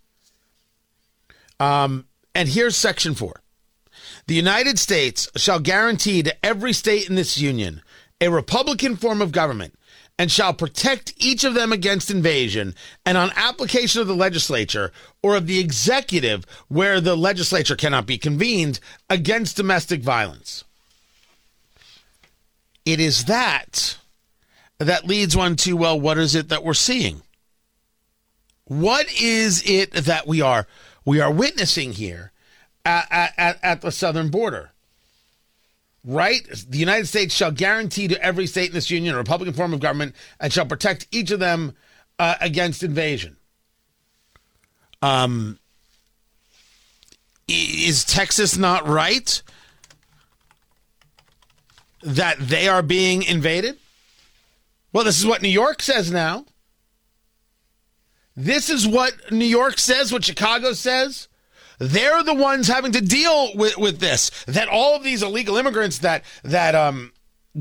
Um, 1.60 2.06
and 2.36 2.48
here's 2.48 2.76
section 2.78 3.16
four: 3.16 3.42
the 4.28 4.36
United 4.36 4.78
States 4.78 5.28
shall 5.36 5.60
guarantee 5.60 6.22
to 6.22 6.46
every 6.46 6.74
state 6.74 7.10
in 7.10 7.16
this 7.16 7.40
union 7.40 7.82
a 8.22 8.30
republican 8.30 8.96
form 8.96 9.20
of 9.20 9.32
government 9.32 9.74
and 10.22 10.32
shall 10.32 10.54
protect 10.54 11.16
each 11.18 11.44
of 11.44 11.56
them 11.56 11.72
against 11.72 12.12
invasion, 12.12 12.76
and 13.08 13.18
on 13.18 13.32
application 13.36 14.02
of 14.02 14.08
the 14.08 14.14
legislature 14.14 14.92
or 15.24 15.36
of 15.36 15.48
the 15.48 15.58
executive, 15.58 16.46
where 16.68 17.02
the 17.02 17.18
legislature 17.18 17.76
cannot 17.76 18.06
be 18.06 18.20
convened, 18.20 18.80
against 19.10 19.58
domestic 19.58 20.04
violence. 20.04 20.64
It 22.86 23.00
is 23.00 23.26
that 23.26 23.98
that 24.78 25.08
leads 25.08 25.36
one 25.36 25.56
to, 25.56 25.76
well, 25.76 26.00
what 26.00 26.20
is 26.20 26.36
it 26.36 26.50
that 26.50 26.64
we're 26.64 26.76
seeing? 26.76 27.24
What 28.66 29.08
is 29.20 29.68
it 29.68 29.92
that 29.92 30.28
we 30.28 30.40
are 30.40 30.68
we 31.04 31.20
are 31.20 31.32
witnessing 31.32 31.94
here 31.94 32.32
at, 32.86 33.34
at, 33.40 33.60
at 33.64 33.82
the 33.82 33.92
southern 33.92 34.30
border? 34.30 34.70
Right? 36.04 36.42
The 36.68 36.78
United 36.78 37.08
States 37.08 37.34
shall 37.34 37.52
guarantee 37.52 38.08
to 38.08 38.24
every 38.24 38.48
state 38.48 38.70
in 38.70 38.74
this 38.74 38.90
union 38.90 39.16
a 39.16 39.18
Republican 39.18 39.54
form 39.54 39.74
of 39.74 39.80
government 39.80 40.16
and 40.40 40.52
shall 40.52 40.66
protect 40.66 41.08
each 41.12 41.32
of 41.32 41.40
them 41.40 41.74
uh, 42.20 42.36
against 42.42 42.84
invasion. 42.84 43.38
Um, 45.02 45.60
is 47.48 48.06
Texas 48.06 48.58
not 48.58 48.88
right 48.88 49.42
that 52.04 52.38
they 52.40 52.68
are 52.68 52.82
being 52.82 53.24
invaded? 53.24 53.78
Well, 54.94 55.04
this 55.04 55.20
is 55.20 55.26
what 55.26 55.42
New 55.42 55.50
York 55.50 55.82
says 55.82 56.12
now. 56.12 56.46
This 58.36 58.70
is 58.70 58.88
what 58.88 59.32
New 59.32 59.46
York 59.46 59.78
says, 59.78 60.12
what 60.12 60.24
Chicago 60.24 60.74
says. 60.74 61.28
They're 61.82 62.22
the 62.22 62.36
ones 62.36 62.68
having 62.68 62.92
to 62.92 63.02
deal 63.02 63.56
with, 63.56 63.76
with 63.76 64.00
this. 64.00 64.30
That 64.46 64.68
all 64.68 64.96
of 64.96 65.04
these 65.04 65.24
illegal 65.24 65.58
immigrants 65.58 65.98
that 66.00 66.24
that 66.44 66.76
um 66.76 67.12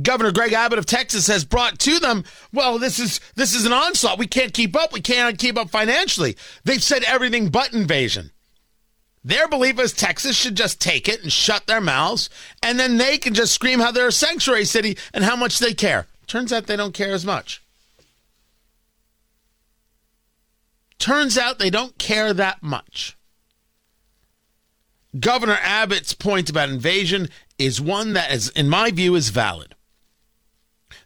Governor 0.03 0.31
Greg 0.31 0.53
Abbott 0.53 0.79
of 0.79 0.85
Texas 0.85 1.27
has 1.29 1.43
brought 1.47 1.79
to 1.81 1.99
them, 1.99 2.25
well, 2.53 2.79
this 2.79 2.99
is 2.99 3.19
this 3.35 3.55
is 3.55 3.65
an 3.65 3.73
onslaught. 3.73 4.19
We 4.19 4.27
can't 4.27 4.53
keep 4.53 4.77
up. 4.77 4.93
We 4.93 5.01
can't 5.01 5.39
keep 5.39 5.57
up 5.57 5.71
financially. 5.71 6.37
They've 6.65 6.83
said 6.83 7.03
everything 7.05 7.49
but 7.49 7.73
invasion. 7.73 8.31
Their 9.25 9.49
belief 9.49 9.81
is 9.81 9.95
Texas 9.95 10.37
should 10.37 10.55
just 10.55 10.83
take 10.83 11.09
it 11.09 11.23
and 11.23 11.33
shut 11.33 11.67
their 11.67 11.81
mouths, 11.81 12.29
and 12.63 12.79
then 12.79 12.99
they 12.99 13.17
can 13.17 13.33
just 13.33 13.55
scream 13.55 13.81
how 13.81 13.91
they're 13.91 14.09
a 14.09 14.13
sanctuary 14.13 14.67
city 14.67 14.99
and 15.15 15.25
how 15.25 15.37
much 15.37 15.59
they 15.59 15.73
care. 15.73 16.09
Turns 16.27 16.53
out 16.53 16.67
they 16.67 16.77
don't 16.77 16.95
care 16.95 17.13
as 17.13 17.25
much. 17.25 17.63
Turns 20.99 21.39
out 21.39 21.59
they 21.59 21.71
don't 21.71 21.97
care 21.97 22.35
that 22.35 22.63
much. 22.63 23.17
Governor 25.19 25.59
Abbott's 25.61 26.15
point 26.15 26.49
about 26.49 26.69
invasion 26.69 27.29
is 27.59 27.81
one 27.81 28.13
that 28.13 28.31
is, 28.31 28.49
in 28.51 28.69
my 28.69 28.91
view, 28.91 29.15
is 29.17 29.31
valid. 29.31 29.75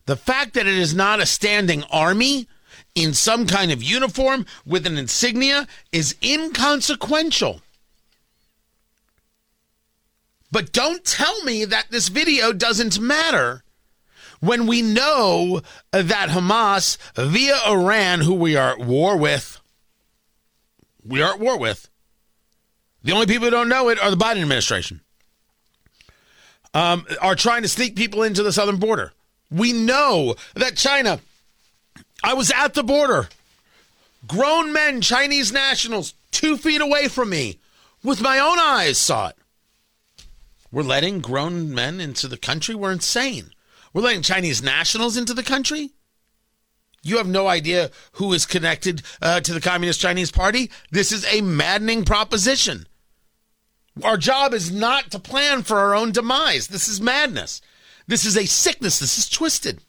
The 0.07 0.17
fact 0.17 0.55
that 0.55 0.67
it 0.67 0.75
is 0.75 0.95
not 0.95 1.21
a 1.21 1.27
standing 1.27 1.83
army 1.85 2.49
in 2.95 3.15
some 3.15 3.47
kind 3.47 3.73
of 3.73 3.83
uniform 3.83 4.45
with 4.67 4.87
an 4.87 4.99
insignia 4.99 5.67
is 5.91 6.17
inconsequential. 6.23 7.63
But 10.53 10.73
don't 10.73 11.05
tell 11.05 11.43
me 11.43 11.65
that 11.65 11.87
this 11.91 12.09
video 12.09 12.53
doesn't 12.53 13.01
matter 13.01 13.65
when 14.41 14.67
we 14.67 14.83
know 14.83 15.63
that 15.91 16.29
Hamas, 16.29 16.99
via 17.17 17.57
Iran, 17.67 18.21
who 18.21 18.35
we 18.35 18.55
are 18.55 18.73
at 18.73 18.79
war 18.79 19.17
with, 19.17 19.61
we 21.03 21.23
are 21.23 21.33
at 21.33 21.41
war 21.41 21.59
with, 21.59 21.89
the 23.05 23.13
only 23.13 23.27
people 23.27 23.45
who 23.45 23.51
don't 23.51 23.69
know 23.69 23.89
it 23.91 24.01
are 24.01 24.11
the 24.11 24.17
Biden 24.17 24.43
administration. 24.43 25.01
Um, 26.73 27.07
are 27.21 27.37
trying 27.37 27.63
to 27.63 27.69
sneak 27.69 27.95
people 27.95 28.25
into 28.25 28.43
the 28.43 28.53
southern 28.53 28.79
border. 28.79 29.13
We 29.51 29.73
know 29.73 30.35
that 30.55 30.77
China, 30.77 31.21
I 32.25 32.35
was 32.35 32.51
at 32.51 32.75
the 32.75 32.83
border, 32.83 33.29
grown 34.27 34.73
men, 34.73 35.01
Chinese 35.01 35.53
nationals, 35.53 36.15
two 36.33 36.57
feet 36.57 36.81
away 36.81 37.07
from 37.07 37.31
me, 37.31 37.61
with 38.03 38.21
my 38.21 38.41
own 38.41 38.59
eyes 38.59 38.99
saw 38.99 39.29
it. 39.29 39.37
We're 40.73 40.83
letting 40.83 41.21
grown 41.21 41.73
men 41.73 42.01
into 42.01 42.27
the 42.27 42.37
country. 42.37 42.75
We're 42.75 42.91
insane. 42.91 43.51
We're 43.93 44.03
letting 44.03 44.23
Chinese 44.23 44.61
nationals 44.61 45.17
into 45.17 45.33
the 45.33 45.45
country. 45.45 45.91
You 47.05 47.19
have 47.19 47.29
no 47.29 47.47
idea 47.47 47.91
who 48.13 48.33
is 48.33 48.47
connected 48.47 49.03
uh, 49.23 49.39
to 49.41 49.55
the 49.55 49.61
Communist 49.61 50.01
Chinese 50.01 50.33
Party. 50.33 50.71
This 50.91 51.13
is 51.13 51.25
a 51.33 51.43
maddening 51.43 52.05
proposition. 52.05 52.89
Our 54.03 54.17
job 54.17 54.53
is 54.53 54.73
not 54.73 55.11
to 55.13 55.19
plan 55.19 55.63
for 55.63 55.79
our 55.79 55.95
own 55.95 56.11
demise. 56.11 56.69
This 56.69 56.89
is 56.89 57.01
madness. 57.01 57.61
This 58.07 58.25
is 58.25 58.37
a 58.37 58.47
sickness. 58.47 58.99
This 58.99 59.19
is 59.19 59.29
twisted. 59.29 59.81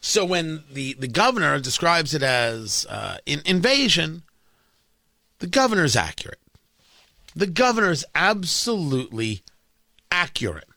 So 0.00 0.24
when 0.24 0.64
the, 0.70 0.94
the 0.94 1.08
governor 1.08 1.58
describes 1.58 2.14
it 2.14 2.22
as 2.22 2.86
uh, 2.88 3.18
in, 3.26 3.40
invasion, 3.44 4.22
the 5.38 5.46
governor 5.46 5.84
is 5.84 5.96
accurate. 5.96 6.40
The 7.34 7.46
governor 7.46 7.90
is 7.90 8.04
absolutely 8.14 9.42
accurate 10.10 10.68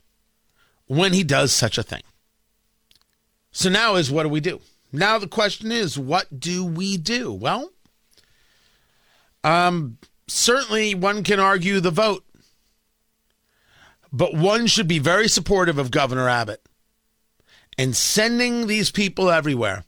when 0.88 1.14
he 1.14 1.24
does 1.24 1.52
such 1.52 1.78
a 1.78 1.84
thing. 1.84 2.04
So 3.52 3.70
now 3.70 3.96
is 3.96 4.12
what 4.12 4.24
do 4.24 4.30
we 4.30 4.40
do? 4.40 4.62
Now 4.92 5.18
the 5.18 5.28
question 5.28 5.72
is, 5.72 5.98
what 5.98 6.40
do 6.40 6.64
we 6.64 6.98
do? 6.98 7.32
Well, 7.34 7.72
um, 9.44 9.98
certainly 10.28 10.96
one 10.96 11.24
can 11.24 11.40
argue 11.40 11.80
the 11.80 11.92
vote, 11.92 12.26
but 14.12 14.34
one 14.34 14.68
should 14.68 14.88
be 14.88 15.00
very 15.00 15.28
supportive 15.28 15.78
of 15.78 15.92
Governor 15.92 16.30
Abbott 16.30 16.62
and 17.78 17.96
sending 17.96 18.68
these 18.68 18.92
people 18.92 19.30
everywhere 19.30 19.84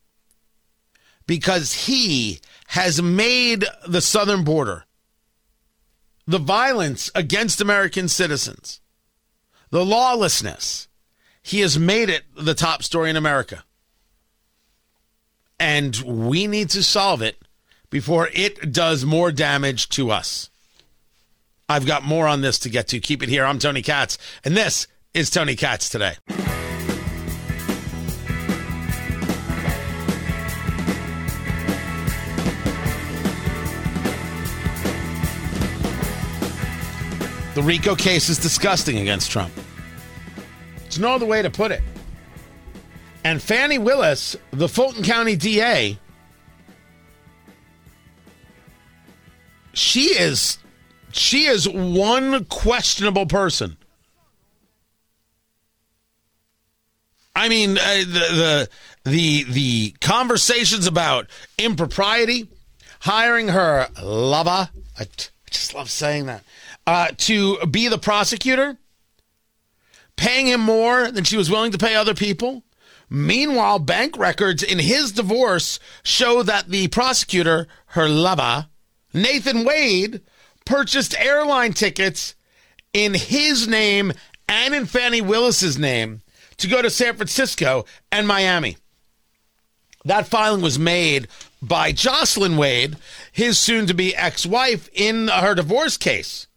because 1.25 1.85
he 1.85 2.39
has 2.67 3.01
made 3.01 3.65
the 3.87 4.01
southern 4.01 4.43
border, 4.43 4.85
the 6.25 6.39
violence 6.39 7.09
against 7.15 7.61
American 7.61 8.07
citizens, 8.07 8.81
the 9.69 9.85
lawlessness. 9.85 10.87
He 11.41 11.61
has 11.61 11.79
made 11.79 12.09
it 12.09 12.23
the 12.35 12.53
top 12.53 12.83
story 12.83 13.09
in 13.09 13.15
America. 13.15 13.63
And 15.57 15.95
we 16.05 16.45
need 16.45 16.69
to 16.71 16.83
solve 16.83 17.21
it 17.21 17.41
before 17.97 18.29
it 18.31 18.71
does 18.71 19.03
more 19.03 19.31
damage 19.31 19.89
to 19.89 20.11
us. 20.11 20.51
I've 21.67 21.87
got 21.87 22.03
more 22.03 22.27
on 22.27 22.41
this 22.41 22.59
to 22.59 22.69
get 22.69 22.89
to. 22.89 22.99
Keep 22.99 23.23
it 23.23 23.29
here. 23.29 23.43
I'm 23.43 23.57
Tony 23.57 23.81
Katz, 23.81 24.19
and 24.45 24.55
this 24.55 24.85
is 25.15 25.31
Tony 25.31 25.55
Katz 25.55 25.89
today. 25.89 26.13
The 37.55 37.63
RICO 37.63 37.95
case 37.95 38.29
is 38.29 38.37
disgusting 38.37 38.99
against 38.99 39.31
Trump. 39.31 39.51
There's 40.83 40.99
no 40.99 41.15
other 41.15 41.25
way 41.25 41.41
to 41.41 41.49
put 41.49 41.71
it. 41.71 41.81
And 43.23 43.41
Fani 43.41 43.79
Willis, 43.79 44.35
the 44.51 44.69
Fulton 44.69 45.01
County 45.01 45.35
DA, 45.35 45.97
she 49.77 50.19
is 50.19 50.57
she 51.11 51.45
is 51.45 51.69
one 51.69 52.45
questionable 52.45 53.25
person. 53.25 53.77
I 57.35 57.49
mean, 57.49 57.77
uh, 57.77 57.99
the, 57.99 58.03
the 58.03 58.69
the 59.03 59.43
the 59.43 59.91
conversations 60.01 60.87
about 60.87 61.27
impropriety, 61.59 62.47
hiring 63.01 63.49
her 63.49 63.87
lover. 64.01 64.69
I, 64.99 65.03
t- 65.03 65.29
I 65.45 65.49
just 65.51 65.75
love 65.75 65.91
saying 65.91 66.25
that 66.25 66.43
uh, 66.87 67.09
to 67.15 67.63
be 67.67 67.87
the 67.87 67.99
prosecutor, 67.99 68.77
paying 70.15 70.47
him 70.47 70.61
more 70.61 71.11
than 71.11 71.23
she 71.23 71.37
was 71.37 71.51
willing 71.51 71.71
to 71.71 71.77
pay 71.77 71.93
other 71.93 72.15
people. 72.15 72.63
Meanwhile, 73.09 73.79
bank 73.79 74.17
records 74.17 74.63
in 74.63 74.79
his 74.79 75.11
divorce 75.11 75.79
show 76.03 76.41
that 76.43 76.67
the 76.67 76.87
prosecutor, 76.87 77.67
her 77.87 78.09
lover, 78.09 78.67
Nathan 79.17 79.63
Wade, 79.63 80.21
purchased 80.65 81.17
airline 81.19 81.73
tickets 81.73 82.35
in 82.93 83.13
his 83.13 83.67
name 83.67 84.13
and 84.47 84.73
in 84.73 84.85
Fani 84.85 85.21
Willis's 85.21 85.77
name 85.77 86.21
to 86.57 86.67
go 86.67 86.81
to 86.81 86.89
San 86.89 87.15
Francisco 87.15 87.85
and 88.11 88.27
Miami. 88.27 88.77
That 90.05 90.27
filing 90.27 90.61
was 90.61 90.79
made 90.79 91.27
by 91.61 91.91
Joycelyn 91.91 92.57
Wade, 92.57 92.97
his 93.31 93.59
soon 93.59 93.87
to 93.87 93.93
be 93.93 94.15
ex 94.15 94.45
wife, 94.45 94.89
in 94.93 95.27
her 95.27 95.53
divorce 95.53 95.97
case. 95.97 96.47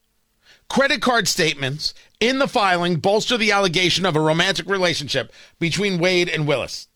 Credit 0.68 1.02
card 1.02 1.26
statements 1.26 1.94
in 2.20 2.38
the 2.38 2.46
filing 2.46 2.96
bolster 2.96 3.36
the 3.36 3.50
allegation 3.50 4.06
of 4.06 4.14
a 4.14 4.20
romantic 4.20 4.66
relationship 4.68 5.32
between 5.58 5.98
Wade 5.98 6.28
and 6.28 6.46
Willis. 6.46 6.86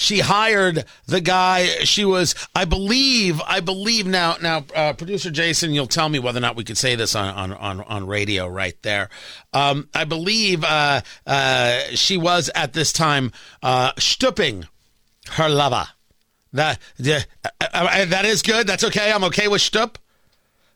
She 0.00 0.20
hired 0.20 0.86
the 1.04 1.20
guy. 1.20 1.66
She 1.84 2.06
was, 2.06 2.34
I 2.54 2.64
believe, 2.64 3.38
I 3.42 3.60
believe 3.60 4.06
now. 4.06 4.36
Now, 4.40 4.64
uh, 4.74 4.94
producer 4.94 5.30
Jason, 5.30 5.74
you'll 5.74 5.86
tell 5.86 6.08
me 6.08 6.18
whether 6.18 6.38
or 6.38 6.40
not 6.40 6.56
we 6.56 6.64
could 6.64 6.78
say 6.78 6.94
this 6.94 7.14
on 7.14 7.28
on 7.28 7.52
on, 7.52 7.82
on 7.82 8.06
radio 8.06 8.48
right 8.48 8.76
there. 8.80 9.10
Um, 9.52 9.90
I 9.94 10.04
believe 10.04 10.64
uh, 10.64 11.02
uh, 11.26 11.80
she 11.92 12.16
was 12.16 12.50
at 12.54 12.72
this 12.72 12.94
time 12.94 13.30
uh, 13.62 13.92
stooping 13.98 14.66
her 15.32 15.50
lover. 15.50 15.88
That 16.54 16.78
uh, 17.04 18.04
that 18.06 18.24
is 18.24 18.40
good. 18.40 18.66
That's 18.66 18.84
okay. 18.84 19.12
I'm 19.12 19.24
okay 19.24 19.48
with 19.48 19.60
stup. 19.60 19.96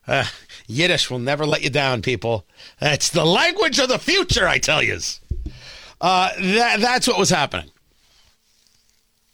Uh, 0.07 0.25
Yiddish 0.67 1.09
will 1.09 1.17
never 1.17 1.47
let 1.47 1.63
you 1.63 1.71
down, 1.71 2.03
people. 2.03 2.45
It's 2.79 3.09
the 3.09 3.25
language 3.25 3.79
of 3.79 3.89
the 3.89 3.97
future, 3.97 4.47
I 4.47 4.59
tell 4.59 4.83
you. 4.83 4.99
Uh, 5.99 6.29
that, 6.39 6.79
that's 6.79 7.07
what 7.07 7.17
was 7.17 7.31
happening. 7.31 7.71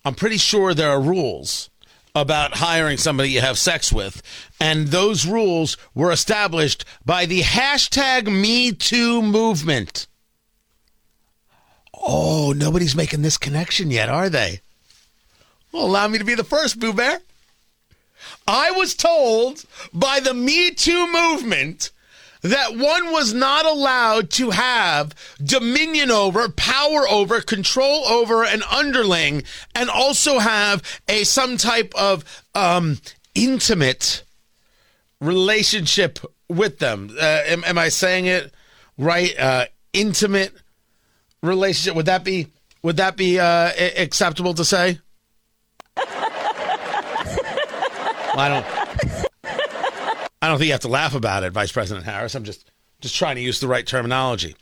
I'm 0.03 0.15
pretty 0.15 0.37
sure 0.37 0.73
there 0.73 0.89
are 0.89 1.01
rules 1.01 1.69
about 2.15 2.55
hiring 2.55 2.97
somebody 2.97 3.29
you 3.29 3.41
have 3.41 3.57
sex 3.57 3.91
with, 3.91 4.21
and 4.59 4.87
those 4.87 5.25
rules 5.25 5.77
were 5.93 6.11
established 6.11 6.83
by 7.05 7.25
the 7.25 7.41
hashtag 7.41 8.23
MeToo 8.23 9.23
movement. 9.23 10.07
Oh, 11.93 12.53
nobody's 12.55 12.95
making 12.95 13.21
this 13.21 13.37
connection 13.37 13.91
yet, 13.91 14.09
are 14.09 14.29
they? 14.29 14.61
Well, 15.71 15.85
allow 15.85 16.07
me 16.07 16.17
to 16.17 16.25
be 16.25 16.35
the 16.35 16.43
first, 16.43 16.79
Boo 16.79 16.93
Bear. 16.93 17.19
I 18.47 18.71
was 18.71 18.95
told 18.95 19.63
by 19.93 20.19
the 20.19 20.33
Me 20.33 20.71
Too 20.71 21.11
movement 21.11 21.91
that 22.41 22.75
one 22.75 23.11
was 23.11 23.33
not 23.33 23.65
allowed 23.65 24.29
to 24.31 24.49
have 24.49 25.13
dominion 25.43 26.11
over, 26.11 26.49
power 26.49 27.07
over, 27.07 27.41
control 27.41 28.05
over 28.07 28.43
an 28.43 28.63
underling, 28.71 29.43
and 29.75 29.89
also 29.89 30.39
have 30.39 30.81
a 31.07 31.23
some 31.23 31.57
type 31.57 31.93
of 31.95 32.23
um, 32.55 32.97
intimate 33.35 34.23
relationship 35.19 36.19
with 36.49 36.79
them. 36.79 37.15
Uh, 37.19 37.41
am, 37.45 37.63
am, 37.63 37.77
I 37.77 37.89
saying 37.89 38.25
it 38.25 38.53
right? 38.97 39.37
Uh, 39.37 39.65
intimate 39.93 40.53
relationship. 41.43 41.95
Would 41.95 42.07
that 42.07 42.23
be 42.23 42.47
would 42.81 42.97
that 42.97 43.15
be 43.15 43.39
uh, 43.39 43.71
acceptable 43.97 44.53
to 44.55 44.65
say? 44.65 44.99
Well, 48.33 48.39
I 48.39 48.47
don't. 48.47 48.80
I 50.41 50.47
don't 50.47 50.57
think 50.57 50.67
you 50.67 50.73
have 50.73 50.81
to 50.81 50.87
laugh 50.87 51.13
about 51.13 51.43
it, 51.43 51.53
Vice 51.53 51.71
President 51.71 52.05
Harris. 52.05 52.35
I'm 52.35 52.43
just 52.43 52.69
just 53.01 53.15
trying 53.15 53.35
to 53.35 53.41
use 53.41 53.59
the 53.59 53.67
right 53.67 53.85
terminology. 53.85 54.55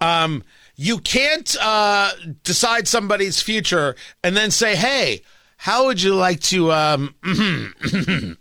Um, 0.00 0.42
you 0.76 0.98
can't 0.98 1.56
uh, 1.60 2.10
decide 2.42 2.88
somebody's 2.88 3.40
future 3.40 3.96
and 4.22 4.36
then 4.36 4.50
say, 4.50 4.76
"Hey, 4.76 5.22
how 5.56 5.86
would 5.86 6.02
you 6.02 6.14
like 6.14 6.40
to?" 6.40 6.72
Um, 6.72 7.14
you 7.24 8.36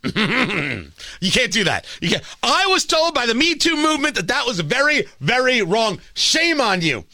can't 1.32 1.52
do 1.52 1.64
that. 1.64 1.86
You 2.02 2.10
can't. 2.10 2.24
I 2.42 2.68
was 2.68 2.86
told 2.86 3.14
by 3.14 3.26
the 3.26 3.36
Me 3.36 3.56
Too 3.56 3.76
movement 3.76 4.16
that 4.16 4.28
that 4.28 4.46
was 4.46 4.60
very, 4.60 5.06
very 5.20 5.62
wrong. 5.62 6.00
Shame 6.14 6.60
on 6.62 6.82
you. 6.82 7.06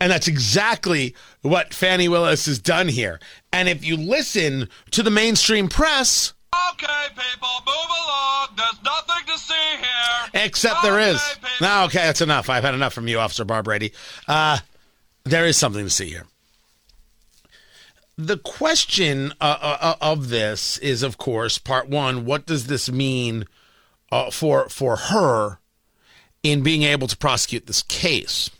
And 0.00 0.10
that's 0.10 0.28
exactly 0.28 1.14
what 1.42 1.72
Fani 1.72 2.08
Willis 2.08 2.46
has 2.46 2.58
done 2.58 2.88
here. 2.88 3.20
And 3.52 3.68
if 3.68 3.84
you 3.84 3.96
listen 3.96 4.68
to 4.90 5.02
the 5.02 5.10
mainstream 5.10 5.68
press, 5.68 6.34
Okay, 6.72 7.06
people, 7.16 7.48
move 7.66 7.90
along. 8.04 8.48
There's 8.56 8.82
nothing 8.84 9.26
to 9.26 9.38
see 9.38 9.76
here. 9.78 10.44
Except 10.44 10.78
okay, 10.78 10.88
there 10.88 11.00
is. 11.00 11.22
People. 11.34 11.48
No, 11.60 11.84
okay, 11.84 11.98
that's 11.98 12.20
enough. 12.20 12.50
I've 12.50 12.64
had 12.64 12.74
enough 12.74 12.92
from 12.92 13.08
you, 13.08 13.18
Officer 13.18 13.44
Barbrady. 13.44 13.92
Uh, 14.28 14.58
there 15.24 15.46
is 15.46 15.56
something 15.56 15.84
to 15.84 15.90
see 15.90 16.08
here. 16.08 16.26
The 18.16 18.38
question 18.38 19.32
uh, 19.40 19.58
uh, 19.60 19.78
uh, 19.80 19.94
of 20.00 20.28
this 20.28 20.78
is, 20.78 21.02
of 21.02 21.18
course, 21.18 21.58
part 21.58 21.88
one. 21.88 22.24
What 22.24 22.46
does 22.46 22.66
this 22.68 22.90
mean 22.90 23.46
uh, 24.12 24.30
for 24.30 24.68
for 24.68 24.96
her 24.96 25.58
in 26.44 26.62
being 26.62 26.84
able 26.84 27.08
to 27.08 27.16
prosecute 27.16 27.66
this 27.66 27.82
case? 27.82 28.50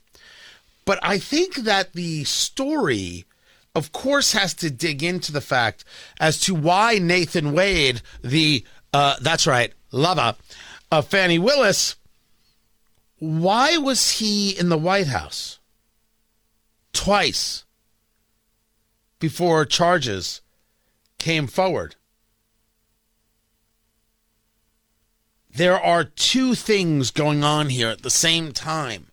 But 0.84 0.98
I 1.02 1.18
think 1.18 1.54
that 1.56 1.92
the 1.92 2.24
story 2.24 3.26
of 3.74 3.92
course, 3.92 4.32
has 4.32 4.54
to 4.54 4.70
dig 4.70 5.02
into 5.02 5.32
the 5.32 5.40
fact 5.40 5.84
as 6.20 6.40
to 6.40 6.54
why 6.54 6.98
Nathan 6.98 7.52
Wade, 7.52 8.02
the, 8.22 8.64
uh, 8.92 9.16
that's 9.20 9.46
right, 9.46 9.72
lover 9.90 10.36
of 10.90 11.08
Fani 11.08 11.38
Willis, 11.38 11.96
why 13.18 13.76
was 13.76 14.18
he 14.18 14.50
in 14.50 14.68
the 14.68 14.78
White 14.78 15.06
House 15.08 15.58
twice 16.92 17.64
before 19.18 19.64
charges 19.64 20.40
came 21.18 21.46
forward? 21.46 21.96
There 25.50 25.80
are 25.80 26.04
two 26.04 26.54
things 26.54 27.10
going 27.10 27.44
on 27.44 27.68
here 27.70 27.88
at 27.88 28.02
the 28.02 28.10
same 28.10 28.52
time. 28.52 29.06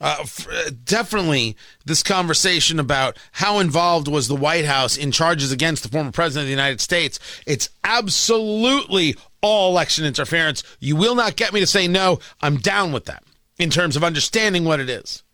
Uh, 0.00 0.18
f- 0.20 0.46
definitely 0.84 1.56
this 1.84 2.04
conversation 2.04 2.78
about 2.78 3.16
how 3.32 3.58
involved 3.58 4.06
was 4.06 4.28
the 4.28 4.36
White 4.36 4.64
House 4.64 4.96
in 4.96 5.10
charges 5.10 5.50
against 5.50 5.82
the 5.82 5.88
former 5.88 6.12
president 6.12 6.44
of 6.44 6.46
the 6.46 6.52
United 6.52 6.80
States. 6.80 7.18
It's 7.46 7.68
absolutely 7.82 9.16
all 9.40 9.70
election 9.70 10.04
interference. 10.04 10.62
You 10.78 10.94
will 10.94 11.16
not 11.16 11.36
get 11.36 11.52
me 11.52 11.60
to 11.60 11.66
say 11.66 11.88
no. 11.88 12.20
I'm 12.40 12.58
down 12.58 12.92
with 12.92 13.06
that 13.06 13.24
in 13.58 13.70
terms 13.70 13.96
of 13.96 14.04
understanding 14.04 14.64
what 14.64 14.78
it 14.78 14.88
is. 14.88 15.24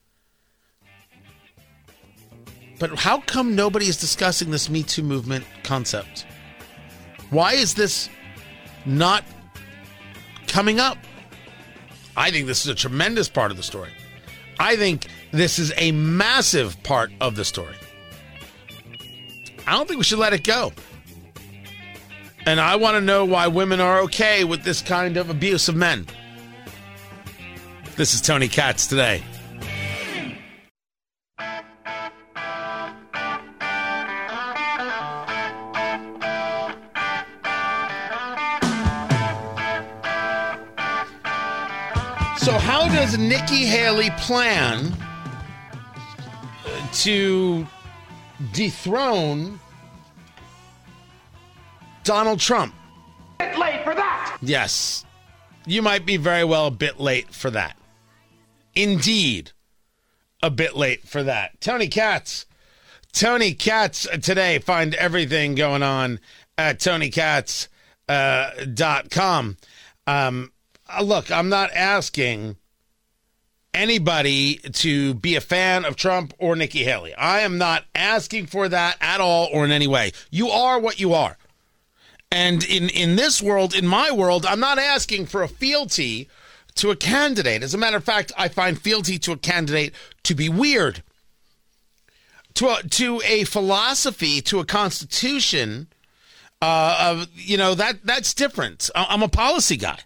But 2.79 2.99
how 2.99 3.21
come 3.21 3.55
nobody 3.55 3.87
is 3.87 3.99
discussing 3.99 4.51
this 4.51 4.69
Me 4.69 4.83
Too 4.83 5.03
movement 5.03 5.45
concept? 5.63 6.27
Why 7.31 7.53
is 7.53 7.75
this 7.75 8.09
not 8.87 9.25
coming 10.47 10.81
up? 10.81 10.99
I 12.17 12.31
think 12.31 12.47
this 12.47 12.63
is 12.63 12.69
a 12.69 12.75
tremendous 12.75 13.29
part 13.29 13.51
of 13.51 13.57
the 13.57 13.63
story. 13.63 13.91
I 14.65 14.77
think 14.77 15.09
this 15.31 15.59
is 15.59 15.75
a 15.77 15.93
massive 15.93 16.83
part 16.85 17.13
of 17.21 17.37
the 17.37 17.45
story. 17.45 17.75
I 19.67 19.73
don't 19.73 19.87
think 19.87 19.99
we 19.99 20.05
should 20.05 20.19
let 20.19 20.33
it 20.33 20.43
go. 20.43 20.73
And 22.47 22.59
I 22.59 22.77
want 22.77 22.95
to 22.95 23.03
know 23.03 23.27
why 23.27 23.47
women 23.47 23.79
are 23.79 24.01
okay 24.05 24.43
with 24.43 24.63
this 24.63 24.81
kind 24.81 25.19
of 25.19 25.29
abuse 25.29 25.69
of 25.69 25.77
men. 25.77 26.07
This 27.97 28.15
is 28.15 28.23
Tony 28.23 28.49
Katz 28.49 28.87
today. 28.87 29.23
So, 42.37 42.53
how 42.59 42.89
does 42.89 43.17
Nikki 43.17 43.65
Haley 43.65 44.11
plan 44.19 44.93
to 46.95 47.67
dethrone 48.53 49.59
Donald 52.03 52.41
Trump? 52.41 52.75
Bit 53.39 53.57
late 53.59 53.83
for 53.85 53.95
that. 53.95 54.37
Yes, 54.43 55.05
you 55.65 55.81
might 55.81 56.05
be 56.05 56.17
very 56.17 56.45
well 56.45 56.67
a 56.67 56.71
bit 56.71 57.01
late 57.01 57.33
for 57.33 57.51
that. 57.51 57.77
Indeed, 58.75 59.53
a 60.43 60.51
bit 60.51 60.77
late 60.77 61.07
for 61.09 61.23
that. 61.23 61.61
Tony 61.61 61.89
Katz. 61.89 62.45
Tony 63.13 63.55
Katz 63.55 64.07
today. 64.23 64.59
Find 64.59 64.95
everything 64.97 65.55
going 65.55 65.83
on 65.83 66.21
at 66.59 66.79
tonykatz.com. 66.81 67.69
Uh, 68.07 68.51
dot 68.75 69.09
com. 69.09 69.57
um, 70.07 70.53
uh, 70.53 70.54
look, 71.03 71.31
I'm 71.31 71.49
not 71.49 71.71
asking 71.73 72.57
anybody 73.73 74.57
to 74.73 75.15
be 75.15 75.37
a 75.37 75.41
fan 75.41 75.85
of 75.85 75.97
Trump 75.97 76.33
or 76.39 76.55
Nikki 76.57 76.85
Haley. 76.85 77.15
I 77.15 77.41
am 77.41 77.59
not 77.59 77.85
asking 77.95 78.47
for 78.47 78.69
that 78.69 78.97
at 79.01 79.21
all 79.21 79.49
or 79.53 79.65
in 79.65 79.73
any 79.73 79.87
way. 79.87 80.13
You 80.31 80.49
are 80.49 80.79
what 80.79 81.01
you 81.01 81.13
are. 81.13 81.37
And 82.31 82.65
in, 82.65 82.89
in 82.89 83.17
this 83.17 83.43
world, 83.43 83.75
in 83.75 83.87
my 83.87 84.11
world, 84.11 84.47
I'm 84.47 84.61
not 84.61 84.79
asking 84.79 85.27
for 85.27 85.43
a 85.43 85.49
fealty 85.49 86.29
to 86.77 86.91
a 86.91 86.97
candidate. 86.97 87.63
As 87.63 87.75
a 87.75 87.79
matter 87.79 87.97
of 87.97 88.05
fact, 88.05 88.33
I 88.37 88.49
find 88.49 88.81
fealty 88.81 89.19
to 89.21 89.33
a 89.33 89.37
candidate 89.37 89.95
to 90.25 90.35
be 90.35 90.49
weird. 90.49 91.03
To 92.55 92.69
a, 92.69 92.83
to 92.83 93.21
a 93.25 93.45
philosophy, 93.45 94.41
to 94.43 94.61
a 94.61 94.65
constitution, 94.65 95.89
uh, 96.63 96.97
of, 97.01 97.29
you 97.35 97.57
know, 97.57 97.75
that 97.75 98.05
that's 98.05 98.33
different. 98.33 98.91
I'm 98.95 99.23
a 99.23 99.29
policy 99.29 99.77
guy. 99.77 99.99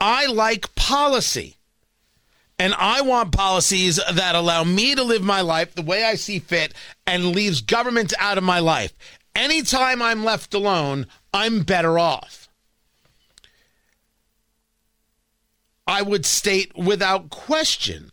I 0.00 0.26
like 0.26 0.74
policy. 0.74 1.56
And 2.58 2.74
I 2.74 3.02
want 3.02 3.32
policies 3.32 4.00
that 4.10 4.34
allow 4.34 4.64
me 4.64 4.94
to 4.94 5.02
live 5.02 5.22
my 5.22 5.42
life 5.42 5.74
the 5.74 5.82
way 5.82 6.04
I 6.04 6.14
see 6.14 6.38
fit 6.38 6.72
and 7.06 7.34
leaves 7.34 7.60
government 7.60 8.14
out 8.18 8.38
of 8.38 8.44
my 8.44 8.60
life. 8.60 8.94
Anytime 9.34 10.00
I'm 10.00 10.24
left 10.24 10.54
alone, 10.54 11.06
I'm 11.34 11.62
better 11.62 11.98
off. 11.98 12.48
I 15.86 16.00
would 16.02 16.24
state 16.24 16.74
without 16.76 17.28
question 17.28 18.10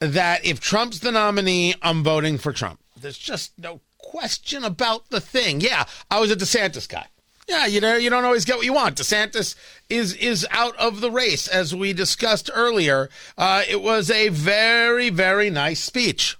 that 0.00 0.44
if 0.44 0.58
Trump's 0.58 0.98
the 0.98 1.12
nominee, 1.12 1.74
I'm 1.80 2.02
voting 2.02 2.38
for 2.38 2.52
Trump. 2.52 2.80
There's 3.00 3.16
just 3.16 3.56
no 3.58 3.80
question 3.98 4.64
about 4.64 5.08
the 5.10 5.20
thing. 5.20 5.60
Yeah, 5.60 5.84
I 6.10 6.20
was 6.20 6.32
a 6.32 6.36
DeSantis 6.36 6.88
guy. 6.88 7.06
Yeah, 7.48 7.66
you 7.66 7.80
know, 7.80 7.96
you 7.96 8.08
don't 8.08 8.24
always 8.24 8.44
get 8.44 8.56
what 8.56 8.64
you 8.64 8.72
want. 8.72 8.96
DeSantis 8.96 9.56
is 9.88 10.14
is 10.14 10.46
out 10.50 10.76
of 10.76 11.00
the 11.00 11.10
race, 11.10 11.48
as 11.48 11.74
we 11.74 11.92
discussed 11.92 12.50
earlier. 12.54 13.10
Uh, 13.36 13.62
it 13.68 13.82
was 13.82 14.10
a 14.10 14.28
very, 14.28 15.10
very 15.10 15.50
nice 15.50 15.82
speech. 15.82 16.36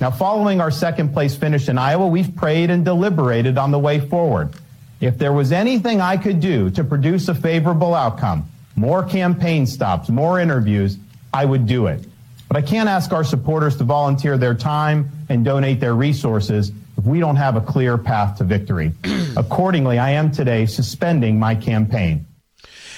Now, 0.00 0.10
following 0.10 0.60
our 0.60 0.70
second 0.70 1.12
place 1.12 1.36
finish 1.36 1.68
in 1.68 1.78
Iowa, 1.78 2.06
we've 2.06 2.34
prayed 2.34 2.70
and 2.70 2.84
deliberated 2.84 3.58
on 3.58 3.70
the 3.70 3.78
way 3.78 4.00
forward. 4.00 4.50
If 5.00 5.18
there 5.18 5.32
was 5.32 5.52
anything 5.52 6.00
I 6.00 6.16
could 6.16 6.40
do 6.40 6.70
to 6.70 6.84
produce 6.84 7.28
a 7.28 7.34
favorable 7.34 7.94
outcome, 7.94 8.44
more 8.76 9.02
campaign 9.02 9.66
stops, 9.66 10.08
more 10.08 10.38
interviews, 10.38 10.96
I 11.32 11.44
would 11.44 11.66
do 11.66 11.86
it. 11.86 12.06
But 12.48 12.56
I 12.56 12.62
can't 12.62 12.88
ask 12.88 13.12
our 13.12 13.24
supporters 13.24 13.76
to 13.76 13.84
volunteer 13.84 14.36
their 14.36 14.54
time 14.54 15.10
and 15.28 15.44
donate 15.44 15.80
their 15.80 15.94
resources 15.94 16.72
if 17.00 17.06
we 17.06 17.18
don't 17.18 17.36
have 17.36 17.56
a 17.56 17.62
clear 17.62 17.96
path 17.96 18.36
to 18.36 18.44
victory. 18.44 18.92
Accordingly, 19.36 19.98
I 19.98 20.10
am 20.10 20.30
today 20.30 20.66
suspending 20.66 21.38
my 21.38 21.54
campaign. 21.54 22.26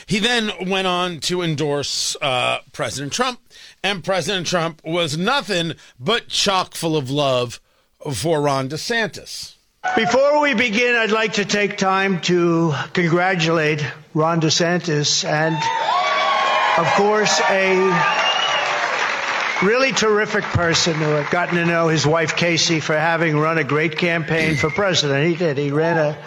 He 0.07 0.19
then 0.19 0.51
went 0.67 0.89
on 0.89 1.21
to 1.21 1.41
endorse 1.41 2.17
uh, 2.21 2.59
President 2.73 3.13
Trump, 3.13 3.39
and 3.85 4.03
President 4.03 4.49
Trump 4.49 4.83
was 4.85 5.17
nothing 5.17 5.75
but 6.01 6.27
chock 6.27 6.75
full 6.75 6.97
of 6.97 7.11
love 7.11 7.61
for 8.13 8.43
Ron 8.43 8.69
DeSantis. 8.69 9.55
Before 9.95 10.41
we 10.41 10.55
begin, 10.55 10.97
I'd 10.97 11.13
like 11.13 11.35
to 11.35 11.45
take 11.45 11.77
time 11.77 12.21
to 12.23 12.75
congratulate 12.93 13.87
Ron 14.15 14.41
DeSantis 14.41 15.25
and, 15.25 15.55
of 16.77 16.93
course, 16.95 17.41
a 17.49 18.22
really 19.63 19.93
terrific 19.93 20.45
person 20.45 20.95
who 20.95 21.13
I've 21.17 21.31
gotten 21.31 21.57
to 21.57 21.65
know 21.67 21.89
his 21.89 22.07
wife 22.07 22.37
Casey 22.37 22.81
for 22.81 22.97
having 22.97 23.39
run 23.39 23.59
a 23.59 23.65
great 23.65 23.97
campaign 23.97 24.57
for 24.57 24.71
president. 24.71 25.29
He 25.29 25.37
did. 25.37 25.59
He 25.59 25.71
ran 25.71 25.99
a, 25.99 26.19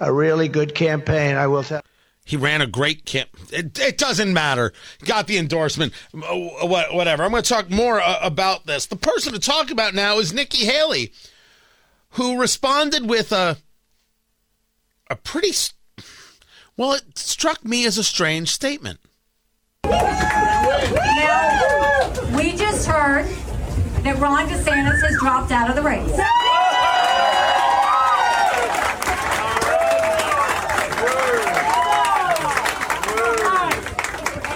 a 0.00 0.12
really 0.12 0.48
good 0.48 0.74
campaign, 0.74 1.36
I 1.36 1.46
will 1.48 1.62
tell. 1.64 1.82
He 2.24 2.36
ran 2.36 2.60
a 2.62 2.66
great 2.66 3.04
camp. 3.06 3.30
It, 3.52 3.76
it 3.78 3.98
doesn't 3.98 4.32
matter. 4.32 4.72
Got 5.04 5.26
the 5.26 5.36
endorsement. 5.36 5.92
uh, 6.14 6.20
wha- 6.62 6.92
Whatever. 6.92 7.24
I'm 7.24 7.30
going 7.32 7.42
to 7.42 7.48
talk 7.48 7.70
more 7.70 8.00
uh, 8.00 8.18
about 8.22 8.66
this. 8.66 8.86
The 8.86 8.94
person 8.96 9.32
to 9.32 9.40
talk 9.40 9.70
about 9.72 9.94
now 9.94 10.18
is 10.18 10.32
Nikki 10.32 10.64
Haley, 10.64 11.12
who 12.10 12.38
responded 12.40 13.08
with 13.08 13.32
a 13.32 13.56
a 15.08 15.16
pretty 15.16 15.50
well. 16.76 16.92
It 16.92 17.18
struck 17.18 17.64
me 17.64 17.84
as 17.84 17.98
a 17.98 18.04
strange 18.04 18.50
statement. 18.50 19.00
Just 22.80 22.92
heard 22.92 23.26
that 24.04 24.18
Ron 24.18 24.48
DeSantis 24.48 25.02
has 25.02 25.18
dropped 25.18 25.52
out 25.52 25.68
of 25.68 25.76
the 25.76 25.82
race. 25.82 26.10
And 26.10 26.22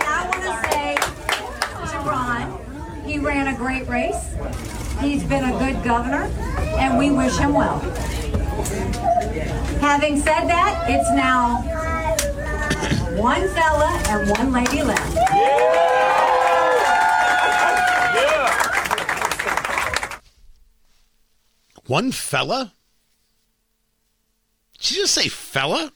I 0.09 0.25
want 0.31 0.43
to 0.43 0.55
say 0.71 0.97
to 1.91 1.99
Ron, 2.09 3.05
he 3.05 3.19
ran 3.19 3.49
a 3.49 3.59
great 3.59 3.87
race. 3.89 4.35
He's 5.03 5.23
been 5.23 5.45
a 5.45 5.59
good 5.59 5.85
governor, 5.85 6.31
and 6.79 6.97
we 6.97 7.11
wish 7.11 7.37
him 7.37 7.53
well. 7.53 7.81
Having 9.83 10.17
said 10.23 10.47
that, 10.47 10.87
it's 10.89 11.11
now 11.11 11.61
one 13.21 13.47
fella 13.51 14.01
and 14.09 14.31
one 14.31 14.51
lady 14.51 14.83
left. 14.83 15.15
One 21.87 22.12
fella? 22.12 22.73
Did 24.75 24.83
she 24.83 24.94
just 24.97 25.14
say 25.14 25.29
fella? 25.29 25.92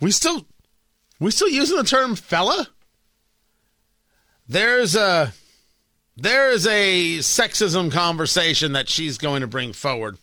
We 0.00 0.10
still 0.10 0.46
we 1.18 1.30
still 1.30 1.48
using 1.48 1.76
the 1.76 1.84
term 1.84 2.16
fella? 2.16 2.68
There's 4.48 4.94
a 4.94 5.32
there's 6.16 6.66
a 6.66 7.18
sexism 7.18 7.92
conversation 7.92 8.72
that 8.72 8.88
she's 8.88 9.18
going 9.18 9.42
to 9.42 9.46
bring 9.46 9.72
forward. 9.72 10.18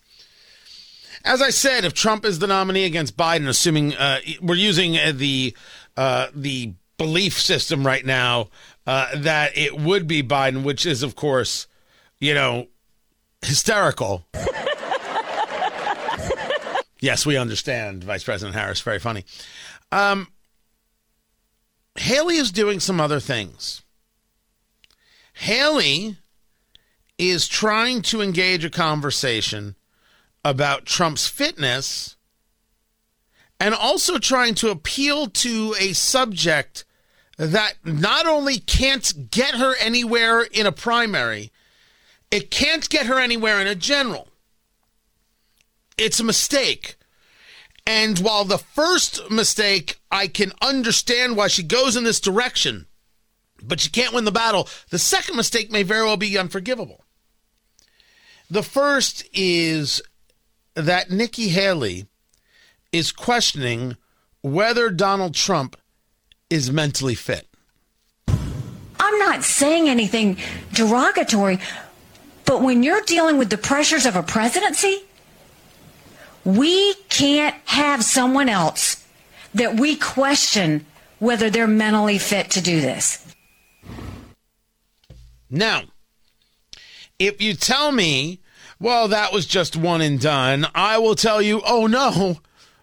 As 1.25 1.41
I 1.41 1.51
said, 1.51 1.85
if 1.85 1.93
Trump 1.93 2.25
is 2.25 2.39
the 2.39 2.47
nominee 2.47 2.85
against 2.85 3.15
Biden, 3.15 3.47
assuming 3.47 3.95
uh, 3.95 4.19
we're 4.41 4.55
using 4.55 4.97
uh, 4.97 5.13
the 5.15 5.55
uh, 5.95 6.27
the 6.33 6.73
belief 6.97 7.39
system 7.39 7.85
right 7.85 8.05
now 8.05 8.49
uh, 8.85 9.07
that 9.15 9.57
it 9.57 9.79
would 9.79 10.07
be 10.07 10.21
Biden, 10.23 10.63
which 10.63 10.85
is 10.85 11.03
of 11.03 11.15
course, 11.15 11.67
you 12.19 12.33
know, 12.33 12.67
hysterical. 13.43 14.25
yes, 16.99 17.25
we 17.25 17.37
understand, 17.37 18.03
Vice 18.03 18.23
President 18.23 18.55
Harris. 18.55 18.81
Very 18.81 18.99
funny. 18.99 19.25
Um, 19.91 20.27
Haley 21.95 22.37
is 22.37 22.51
doing 22.51 22.79
some 22.79 22.99
other 22.99 23.19
things. 23.19 23.83
Haley 25.33 26.17
is 27.17 27.47
trying 27.47 28.01
to 28.03 28.21
engage 28.21 28.65
a 28.65 28.69
conversation 28.69 29.75
about 30.43 30.85
Trump's 30.85 31.27
fitness 31.27 32.17
and 33.59 33.73
also 33.73 34.17
trying 34.17 34.55
to 34.55 34.69
appeal 34.69 35.27
to 35.27 35.75
a 35.79 35.93
subject 35.93 36.85
that 37.37 37.75
not 37.83 38.27
only 38.27 38.59
can't 38.59 39.31
get 39.31 39.55
her 39.55 39.75
anywhere 39.79 40.41
in 40.41 40.65
a 40.65 40.71
primary, 40.71 41.51
it 42.33 42.49
can't 42.49 42.89
get 42.89 43.05
her 43.05 43.19
anywhere 43.19 43.61
in 43.61 43.67
a 43.67 43.75
general. 43.75 44.27
It's 45.99 46.19
a 46.19 46.23
mistake. 46.23 46.95
And 47.85 48.17
while 48.17 48.43
the 48.43 48.57
first 48.57 49.29
mistake, 49.29 49.99
I 50.09 50.25
can 50.27 50.51
understand 50.59 51.37
why 51.37 51.47
she 51.47 51.61
goes 51.61 51.95
in 51.95 52.05
this 52.05 52.19
direction, 52.19 52.87
but 53.61 53.79
she 53.79 53.91
can't 53.91 54.15
win 54.15 54.25
the 54.25 54.31
battle, 54.31 54.67
the 54.89 54.97
second 54.97 55.35
mistake 55.35 55.71
may 55.71 55.83
very 55.83 56.05
well 56.05 56.17
be 56.17 56.35
unforgivable. 56.35 57.03
The 58.49 58.63
first 58.63 59.27
is 59.31 60.01
that 60.73 61.11
Nikki 61.11 61.49
Haley 61.49 62.07
is 62.91 63.11
questioning 63.11 63.95
whether 64.41 64.89
Donald 64.89 65.35
Trump 65.35 65.77
is 66.49 66.71
mentally 66.71 67.15
fit. 67.15 67.47
I'm 68.27 69.19
not 69.19 69.43
saying 69.43 69.87
anything 69.87 70.37
derogatory, 70.73 71.59
but 72.45 72.61
when 72.61 72.83
you're 72.83 73.01
dealing 73.01 73.37
with 73.37 73.49
the 73.49 73.57
pressures 73.57 74.05
of 74.05 74.15
a 74.15 74.23
presidency, 74.23 75.03
we 76.45 76.93
can't 77.09 77.55
have 77.65 78.03
someone 78.03 78.49
else 78.49 79.05
that 79.53 79.79
we 79.79 79.95
question 79.95 80.85
whether 81.19 81.49
they're 81.49 81.67
mentally 81.67 82.17
fit 82.17 82.51
to 82.51 82.61
do 82.61 82.81
this. 82.81 83.25
Now, 85.49 85.83
if 87.19 87.41
you 87.41 87.53
tell 87.53 87.91
me, 87.91 88.39
well, 88.79 89.07
that 89.07 89.31
was 89.31 89.45
just 89.45 89.77
one 89.77 90.01
and 90.01 90.19
done, 90.19 90.67
I 90.75 90.97
will 90.97 91.15
tell 91.15 91.41
you, 91.41 91.61
oh 91.65 91.87
no, 91.87 92.39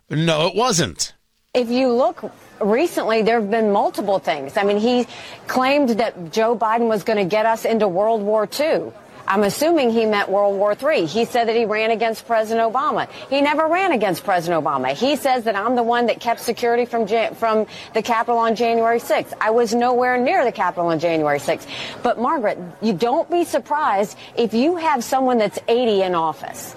no, 0.09 0.47
it 0.47 0.55
wasn't. 0.55 1.13
If 1.53 1.69
you 1.69 1.93
look 1.93 2.33
recently, 2.61 3.23
there 3.23 3.41
have 3.41 3.51
been 3.51 3.73
multiple 3.73 4.19
things. 4.19 4.57
I 4.57 4.63
mean, 4.63 4.79
he 4.79 5.07
claimed 5.49 5.91
that 5.91 6.33
Joe 6.33 6.57
Biden 6.57 6.89
was 6.89 7.03
going 7.03 7.19
to 7.19 7.25
get 7.25 7.45
us 7.45 7.65
into 7.65 7.89
World 7.89 8.23
War 8.23 8.49
II. 8.59 8.93
I'm 9.31 9.45
assuming 9.45 9.91
he 9.91 10.07
meant 10.07 10.29
World 10.29 10.59
War 10.59 10.75
III. 10.75 11.07
He 11.07 11.25
said 11.25 11.47
that 11.47 11.55
he 11.55 11.65
ran 11.65 11.93
against 11.93 12.27
President 12.27 12.73
Obama. 12.73 13.09
He 13.31 13.41
never 13.41 13.69
ran 13.69 13.93
against 13.93 14.25
President 14.25 14.65
Obama. 14.65 14.93
He 14.93 15.15
says 15.15 15.45
that 15.45 15.55
I'm 15.55 15.77
the 15.77 15.85
one 15.85 16.07
that 16.07 16.19
kept 16.19 16.41
security 16.41 16.85
from 16.85 17.07
from 17.37 17.67
the 17.95 18.03
Capitol 18.03 18.39
on 18.39 18.57
January 18.57 18.99
6th. 18.99 19.33
I 19.41 19.51
was 19.51 19.73
nowhere 19.73 20.19
near 20.19 20.45
the 20.45 20.51
Capitol 20.51 20.89
on 20.89 20.99
January 20.99 21.39
6th. 21.39 21.69
But 22.03 22.19
Margaret, 22.19 22.59
you 22.83 22.93
don't 22.93 23.31
be 23.31 23.45
surprised 23.45 24.19
if 24.37 24.53
you 24.53 24.75
have 24.75 25.05
someone 25.05 25.39
that's 25.39 25.61
80 25.69 26.03
in 26.03 26.17
office 26.17 26.75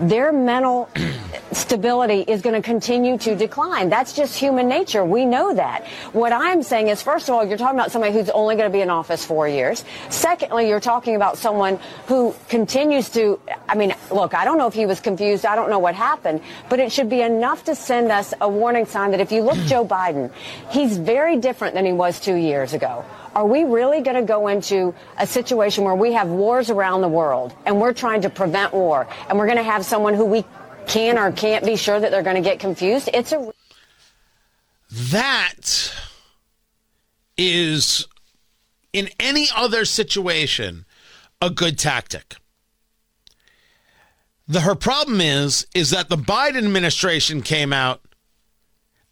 their 0.00 0.32
mental 0.32 0.88
stability 1.52 2.20
is 2.26 2.42
going 2.42 2.54
to 2.54 2.62
continue 2.62 3.18
to 3.18 3.34
decline. 3.34 3.88
That's 3.88 4.12
just 4.12 4.36
human 4.36 4.68
nature. 4.68 5.04
We 5.04 5.24
know 5.26 5.54
that. 5.54 5.86
What 6.12 6.32
I'm 6.32 6.62
saying 6.62 6.88
is, 6.88 7.02
first 7.02 7.28
of 7.28 7.34
all, 7.34 7.44
you're 7.44 7.58
talking 7.58 7.78
about 7.78 7.92
somebody 7.92 8.12
who's 8.12 8.30
only 8.30 8.56
going 8.56 8.70
to 8.70 8.72
be 8.72 8.80
in 8.80 8.90
office 8.90 9.24
four 9.24 9.48
years. 9.48 9.84
Secondly, 10.08 10.68
you're 10.68 10.80
talking 10.80 11.16
about 11.16 11.38
someone 11.38 11.78
who 12.06 12.34
continues 12.48 13.10
to, 13.10 13.40
I 13.68 13.74
mean, 13.74 13.94
look, 14.10 14.34
I 14.34 14.44
don't 14.44 14.58
know 14.58 14.66
if 14.66 14.74
he 14.74 14.86
was 14.86 15.00
confused. 15.00 15.44
I 15.44 15.56
don't 15.56 15.70
know 15.70 15.78
what 15.78 15.94
happened, 15.94 16.40
but 16.68 16.80
it 16.80 16.92
should 16.92 17.10
be 17.10 17.20
enough 17.20 17.64
to 17.64 17.74
send 17.74 18.10
us 18.10 18.32
a 18.40 18.48
warning 18.48 18.86
sign 18.86 19.10
that 19.10 19.20
if 19.20 19.32
you 19.32 19.42
look 19.42 19.58
Joe 19.66 19.84
Biden, 19.84 20.32
he's 20.70 20.96
very 20.96 21.36
different 21.36 21.74
than 21.74 21.84
he 21.84 21.92
was 21.92 22.20
two 22.20 22.36
years 22.36 22.72
ago. 22.72 23.04
Are 23.34 23.46
we 23.46 23.64
really 23.64 24.00
going 24.00 24.16
to 24.16 24.22
go 24.22 24.48
into 24.48 24.94
a 25.18 25.26
situation 25.26 25.84
where 25.84 25.94
we 25.94 26.12
have 26.14 26.28
wars 26.28 26.70
around 26.70 27.02
the 27.02 27.08
world 27.08 27.54
and 27.64 27.80
we're 27.80 27.92
trying 27.92 28.22
to 28.22 28.30
prevent 28.30 28.72
war 28.72 29.06
and 29.28 29.38
we're 29.38 29.46
going 29.46 29.58
to 29.58 29.62
have 29.62 29.84
someone 29.84 30.14
who 30.14 30.24
we 30.24 30.44
can 30.86 31.18
or 31.18 31.30
can't 31.30 31.64
be 31.64 31.76
sure 31.76 31.98
that 31.98 32.10
they're 32.10 32.22
going 32.22 32.36
to 32.36 32.48
get 32.48 32.58
confused? 32.58 33.08
It's 33.14 33.32
a. 33.32 33.52
That 34.90 35.94
is, 37.36 38.08
in 38.92 39.08
any 39.20 39.46
other 39.54 39.84
situation, 39.84 40.84
a 41.40 41.50
good 41.50 41.78
tactic. 41.78 42.36
The 44.48 44.62
her 44.62 44.74
problem 44.74 45.20
is 45.20 45.64
is 45.74 45.90
that 45.90 46.08
the 46.08 46.16
Biden 46.16 46.58
administration 46.58 47.40
came 47.40 47.72
out 47.72 48.00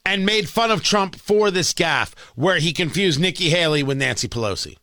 and 0.09 0.25
made 0.25 0.49
fun 0.49 0.71
of 0.71 0.83
Trump 0.83 1.17
for 1.17 1.51
this 1.51 1.75
gaffe 1.75 2.15
where 2.35 2.59
he 2.59 2.73
confused 2.73 3.21
Nikki 3.21 3.51
Haley 3.51 3.83
with 3.83 3.99
Nancy 3.99 4.27
Pelosi. 4.27 4.77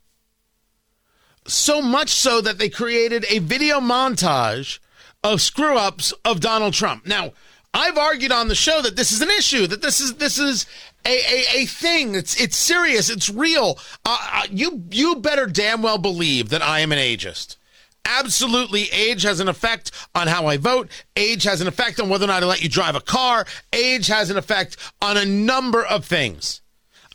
So 1.48 1.82
much 1.82 2.10
so 2.10 2.42
that 2.42 2.60
they 2.60 2.70
created 2.70 3.26
a 3.28 3.40
video 3.40 3.80
montage 3.80 4.78
of 5.24 5.42
screw 5.42 5.78
ups 5.78 6.14
of 6.24 6.42
Donald 6.42 6.74
Trump. 6.74 7.08
Now, 7.08 7.34
I've 7.74 7.98
argued 7.98 8.32
on 8.32 8.50
the 8.50 8.56
show 8.56 8.82
that 8.84 8.96
this 8.96 9.12
is 9.12 9.22
an 9.22 9.30
issue, 9.32 9.66
that 9.68 9.82
this 9.82 10.00
is 10.00 10.14
this 10.16 10.38
is 10.38 10.68
a, 11.06 11.10
a, 11.10 11.62
a 11.62 11.66
thing. 11.66 12.14
It's 12.14 12.40
it's 12.40 12.56
serious. 12.56 13.10
It's 13.10 13.30
real. 13.30 13.80
Uh, 14.06 14.18
uh 14.32 14.44
you 14.52 14.84
you 14.92 15.16
better 15.16 15.48
damn 15.48 15.82
well 15.82 15.98
believe 15.98 16.50
that 16.50 16.62
I 16.62 16.80
am 16.82 16.92
an 16.92 17.00
ageist. 17.00 17.58
Absolutely, 18.06 18.84
age 18.92 19.24
has 19.24 19.40
an 19.40 19.48
effect 19.48 19.92
on 20.14 20.28
how 20.28 20.46
I 20.46 20.58
vote. 20.58 20.90
Age 21.16 21.44
has 21.44 21.60
an 21.60 21.68
effect 21.68 22.00
on 22.00 22.08
whether 22.08 22.26
or 22.26 22.28
not 22.28 22.44
I 22.44 22.46
let 22.46 22.62
you 22.62 22.70
drive 22.70 22.96
a 22.96 23.02
car. 23.02 23.46
Age 23.74 24.08
has 24.08 24.30
an 24.30 24.38
effect 24.38 24.78
on 25.02 25.18
a 25.18 25.26
number 25.26 25.84
of 25.84 26.06
things. 26.06 26.62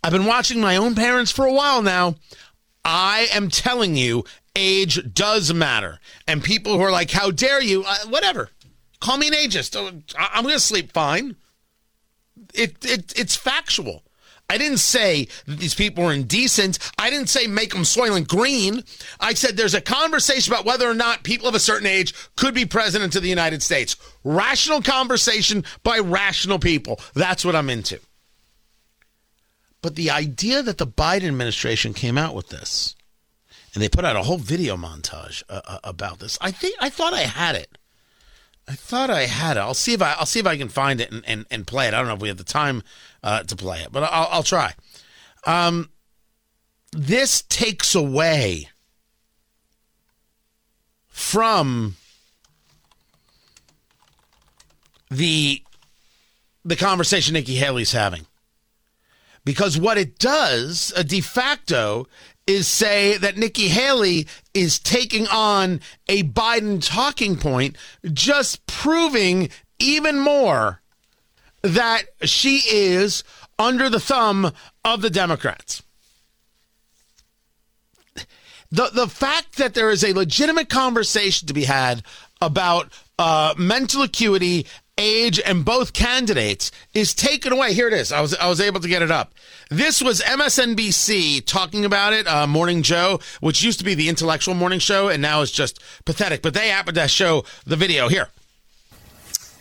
I've 0.03 0.13
been 0.13 0.25
watching 0.25 0.61
my 0.61 0.77
own 0.77 0.95
parents 0.95 1.31
for 1.31 1.47
a 1.47 1.53
while 1.53 1.83
now. 1.83 2.17
I 2.85 3.29
am 3.33 3.51
telling 3.51 3.95
you, 3.95 4.25
age 4.57 5.13
does 5.13 5.53
matter. 5.53 6.01
And 6.27 6.43
people 6.43 6.77
who 6.77 6.83
are 6.83 6.91
like, 6.91 7.11
how 7.11 7.31
dare 7.31 7.63
you? 7.63 7.85
Uh, 7.87 8.07
whatever. 8.09 8.51
Call 9.01 9.17
me 9.17 9.29
an 9.29 9.35
ageist. 9.35 9.77
Oh, 9.77 10.01
I'm 10.19 10.43
going 10.43 10.55
to 10.55 10.61
sleep 10.61 10.93
fine. 10.93 11.37
It, 12.53 12.85
it, 12.85 13.13
it's 13.17 13.37
factual. 13.37 14.03
I 14.51 14.59
didn't 14.59 14.79
say 14.79 15.29
that 15.47 15.61
these 15.61 15.77
people 15.77 16.03
were 16.03 16.13
indecent. 16.13 16.81
I 16.99 17.09
didn't 17.09 17.29
say 17.29 17.47
make 17.47 17.73
them 17.73 17.83
Soylent 17.83 18.27
Green. 18.27 18.83
I 19.21 19.33
said 19.35 19.57
there's 19.57 19.75
a 19.75 19.81
conversation 19.81 20.53
about 20.53 20.65
whether 20.65 20.91
or 20.91 20.95
not 20.95 21.23
people 21.23 21.47
of 21.47 21.55
a 21.55 21.61
certain 21.61 21.87
age 21.87 22.13
could 22.35 22.53
be 22.53 22.67
president 22.67 23.15
of 23.15 23.23
the 23.23 23.29
United 23.29 23.63
States. 23.63 23.95
Rational 24.25 24.83
conversation 24.83 25.63
by 25.85 26.01
rational 26.01 26.59
people. 26.59 26.99
That's 27.15 27.45
what 27.45 27.55
I'm 27.55 27.71
into. 27.71 28.01
But 29.83 29.95
the 29.95 30.11
idea 30.11 30.65
that 30.65 30.79
the 30.79 30.87
Biden 30.87 31.29
administration 31.29 31.95
came 31.95 32.19
out 32.19 32.35
with 32.35 32.49
this, 32.49 32.97
and 33.73 33.81
they 33.81 33.89
put 33.89 34.05
out 34.05 34.17
a 34.17 34.25
whole 34.25 34.39
video 34.39 34.77
montage 34.77 35.45
uh, 35.49 35.61
uh 35.65 35.79
about 35.85 36.19
this, 36.19 36.37
I 36.41 36.51
think 36.51 36.75
I 36.81 36.91
thought 36.91 37.15
I 37.15 37.21
had 37.21 37.55
it. 37.55 37.79
I 38.71 38.75
thought 38.75 39.11
I 39.11 39.23
had 39.23 39.57
it. 39.57 39.61
I'll 39.61 39.75
see 39.75 39.95
if 39.95 40.01
I 40.01 40.13
I'll 40.13 40.27
see 40.27 40.39
if 40.39 40.47
I 40.47 40.57
can 40.57 40.69
find 40.69 41.01
it 41.01 41.11
and, 41.11 41.25
and, 41.27 41.45
and 41.51 41.67
play 41.67 41.89
it. 41.89 41.95
I 41.95 41.99
don't 41.99 42.07
know 42.07 42.15
if 42.15 42.21
we 42.21 42.29
have 42.29 42.37
the 42.37 42.45
time 42.45 42.85
uh, 43.21 43.43
to 43.43 43.57
play 43.57 43.81
it, 43.81 43.91
but 43.91 44.05
I'll, 44.05 44.29
I'll 44.31 44.43
try. 44.45 44.75
Um, 45.45 45.91
this 46.93 47.43
takes 47.43 47.97
away 47.97 48.69
from 51.09 51.97
the 55.11 55.65
the 56.65 56.77
conversation 56.77 57.35
Nikki 57.35 57.57
Haley's 57.57 57.91
having. 57.91 58.27
Because 59.45 59.77
what 59.77 59.99
it 59.99 60.17
does, 60.19 60.93
a 60.95 61.03
de 61.03 61.21
facto, 61.21 62.07
is 62.51 62.67
say 62.67 63.17
that 63.17 63.37
Nikki 63.37 63.69
Haley 63.69 64.27
is 64.53 64.81
taking 64.81 65.29
on 65.29 65.81
a 66.09 66.25
Biden 66.25 66.85
talking 66.85 67.37
point, 67.37 67.77
just 68.13 68.67
proving 68.67 69.51
even 69.79 70.19
more 70.19 70.83
that 71.63 72.03
she 72.23 72.63
is 72.69 73.23
under 73.59 73.89
the 73.89 74.01
thumb 74.01 74.53
of 74.85 75.01
the 75.01 75.11
Democrats. 75.11 75.83
The, 78.73 78.91
the 78.93 79.09
fact 79.09 79.57
that 79.57 79.75
there 79.75 79.91
is 79.91 80.05
a 80.05 80.13
legitimate 80.13 80.69
conversation 80.69 81.47
to 81.47 81.55
be 81.55 81.65
had 81.65 82.03
about 82.41 82.93
uh, 83.19 83.55
mental 83.59 84.03
acuity 84.03 84.67
age, 85.01 85.41
and 85.45 85.65
both 85.65 85.93
candidates 85.93 86.71
is 86.95 87.15
taken 87.15 87.53
away. 87.53 87.75
Here 87.75 87.89
it 87.89 87.95
is. 87.95 88.13
I 88.13 88.21
was 88.21 88.35
I 88.37 88.49
was 88.49 88.61
able 88.61 88.81
to 88.81 88.89
get 88.89 89.03
it 89.03 89.11
up. 89.11 89.33
This 89.71 90.03
was 90.03 90.21
MSNBC 90.21 91.45
talking 91.47 91.85
about 91.85 92.13
it. 92.13 92.27
Uh, 92.27 92.47
Morning 92.47 92.83
Joe, 92.83 93.21
which 93.41 93.63
used 93.63 93.79
to 93.79 93.85
be 93.85 93.95
the 93.95 94.09
intellectual 94.09 94.55
morning 94.55 94.79
show, 94.79 95.09
and 95.09 95.23
now 95.23 95.41
is 95.41 95.51
just 95.51 95.81
pathetic. 96.05 96.43
But 96.43 96.55
they 96.55 96.69
happened 96.69 96.97
to 96.97 97.09
show 97.09 97.45
the 97.65 97.77
video 97.77 98.09
here. 98.09 98.29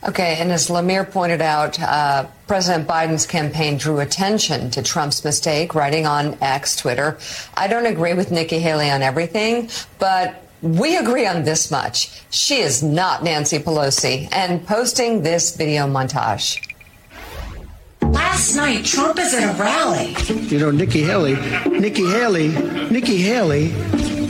Okay, 0.08 0.38
and 0.40 0.50
as 0.52 0.70
Lemire 0.70 1.10
pointed 1.10 1.42
out, 1.42 1.78
uh, 1.82 2.26
President 2.48 2.88
Biden's 2.88 3.26
campaign 3.28 3.78
drew 3.78 4.00
attention 4.00 4.72
to 4.72 4.82
Trump's 4.82 5.26
mistake, 5.26 5.76
writing 5.76 6.06
on 6.06 6.38
X, 6.42 6.78
Twitter. 6.78 7.18
I 7.56 7.68
don't 7.68 7.86
agree 7.86 8.14
with 8.14 8.32
Nikki 8.32 8.60
Haley 8.60 8.90
on 8.90 9.02
everything, 9.02 9.70
but 10.00 10.49
we 10.62 10.98
agree 10.98 11.26
on 11.26 11.44
this 11.44 11.72
much. 11.72 12.22
She 12.30 12.60
is 12.60 12.84
not 12.84 13.24
Nancy 13.24 13.60
Pelosi 13.60 14.28
and 14.32 14.66
posting 14.66 15.22
this 15.22 15.56
video 15.56 15.88
montage. 15.88 16.66
Last 18.02 18.56
night, 18.56 18.86
Trump 18.86 19.20
is 19.20 19.34
at 19.34 19.56
a 19.56 19.62
rally. 19.62 20.16
You 20.48 20.60
know, 20.60 20.72
Nikki 20.72 21.02
Haley, 21.02 21.36
Nikki 21.68 22.06
Haley, 22.06 22.50
Nikki 22.90 23.18
Haley. 23.18 23.72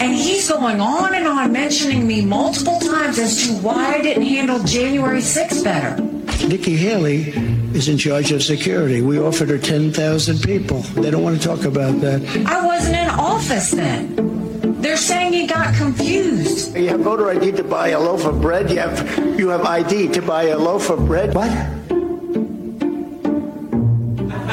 And 0.01 0.15
he's 0.15 0.49
going 0.49 0.81
on 0.81 1.13
and 1.13 1.27
on 1.27 1.51
mentioning 1.51 2.07
me 2.07 2.23
multiple 2.23 2.79
times 2.79 3.19
as 3.19 3.47
to 3.47 3.53
why 3.55 3.95
I 3.95 4.01
didn't 4.01 4.23
handle 4.23 4.59
January 4.63 5.19
6th 5.19 5.63
better. 5.63 6.01
Nikki 6.47 6.75
Haley 6.77 7.29
is 7.75 7.89
in 7.89 7.97
charge 7.97 8.31
of 8.31 8.41
security. 8.41 9.01
We 9.01 9.19
offered 9.19 9.49
her 9.49 9.57
10,000 9.57 10.41
people. 10.41 10.81
They 10.81 11.11
don't 11.11 11.23
want 11.23 11.39
to 11.39 11.47
talk 11.47 11.65
about 11.65 11.99
that. 12.01 12.21
I 12.47 12.65
wasn't 12.65 12.95
in 12.95 13.09
office 13.09 13.71
then. 13.71 14.38
They're 14.79 14.95
saying 14.95 15.33
he 15.33 15.45
got 15.45 15.75
confused. 15.75 16.75
You 16.75 16.87
have 16.89 17.01
voter 17.01 17.29
ID 17.29 17.51
to 17.53 17.63
buy 17.63 17.89
a 17.89 17.99
loaf 17.99 18.25
of 18.25 18.41
bread. 18.41 18.69
You 18.71 18.79
have 18.79 19.39
you 19.39 19.49
have 19.49 19.65
ID 19.65 20.07
to 20.13 20.21
buy 20.21 20.43
a 20.43 20.57
loaf 20.57 20.89
of 20.89 21.05
bread. 21.05 21.35
What? 21.35 21.51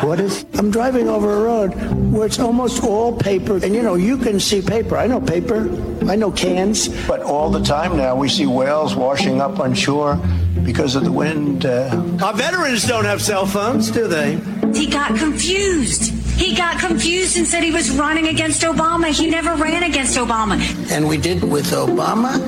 What 0.02 0.18
is? 0.18 0.44
I'm 0.54 0.72
driving 0.72 1.08
over 1.08 1.32
a 1.32 1.40
road 1.42 1.74
where 2.12 2.26
it's 2.26 2.40
almost 2.40 2.82
all 2.82 3.16
paper, 3.16 3.56
and 3.62 3.72
you 3.72 3.82
know 3.82 3.94
you 3.94 4.16
can 4.18 4.40
see 4.40 4.60
paper. 4.60 4.96
I 4.96 5.06
know 5.06 5.20
paper. 5.20 5.70
I 6.10 6.16
know 6.16 6.32
cans. 6.32 6.88
But 7.06 7.22
all 7.22 7.48
the 7.48 7.62
time 7.62 7.96
now 7.96 8.16
we 8.16 8.28
see 8.28 8.46
whales 8.46 8.96
washing 8.96 9.40
up 9.40 9.60
on 9.60 9.74
shore 9.74 10.20
because 10.64 10.96
of 10.96 11.04
the 11.04 11.12
wind. 11.12 11.66
Uh... 11.66 12.18
Our 12.20 12.34
veterans 12.34 12.84
don't 12.84 13.04
have 13.04 13.22
cell 13.22 13.46
phones, 13.46 13.92
do 13.92 14.08
they? 14.08 14.40
He 14.74 14.88
got 14.88 15.16
confused. 15.16 16.15
He 16.37 16.55
got 16.55 16.79
confused 16.79 17.37
and 17.38 17.46
said 17.46 17.64
he 17.64 17.72
was 17.72 17.90
running 17.90 18.29
against 18.29 18.62
Obama. 18.62 19.09
He 19.09 19.29
never 19.29 19.55
ran 19.55 19.83
against 19.83 20.18
Obama. 20.18 20.61
And 20.90 21.09
we 21.09 21.16
did 21.16 21.42
with 21.42 21.70
Obama. 21.72 22.38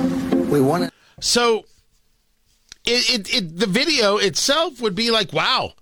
We 0.47 0.61
wanted. 0.61 0.91
So, 1.19 1.65
it, 2.85 3.09
it, 3.09 3.33
it 3.33 3.57
the 3.57 3.65
video 3.65 4.17
itself 4.17 4.79
would 4.79 4.95
be 4.95 5.11
like, 5.11 5.33
wow, 5.33 5.73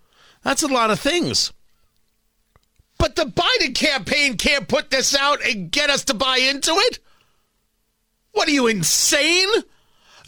that's 0.41 0.63
a 0.63 0.67
lot 0.67 0.89
of 0.89 1.00
things. 1.00 1.52
But 2.98 3.15
the 3.15 3.26
Biden 3.26 3.76
campaign 3.76 4.38
can't 4.38 4.67
put 4.67 4.89
this 4.89 5.15
out 5.15 5.46
and 5.46 5.72
get 5.72 5.89
us 5.89 6.06
to 6.06 6.13
buy 6.13 6.38
into 6.38 6.72
it. 6.72 7.00
What 8.32 8.48
are 8.48 8.52
you 8.52 8.67
insane? 8.67 9.50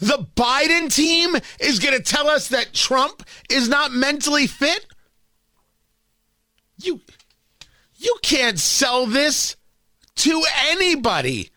The 0.00 0.26
Biden 0.36 0.94
team 0.94 1.36
is 1.58 1.78
going 1.78 1.96
to 1.96 2.02
tell 2.02 2.28
us 2.28 2.48
that 2.48 2.72
Trump 2.72 3.22
is 3.50 3.68
not 3.68 3.92
mentally 3.92 4.46
fit? 4.46 4.86
You 6.82 7.00
you 8.00 8.16
can't 8.22 8.58
sell 8.58 9.06
this 9.06 9.56
to 10.16 10.42
anybody. 10.68 11.50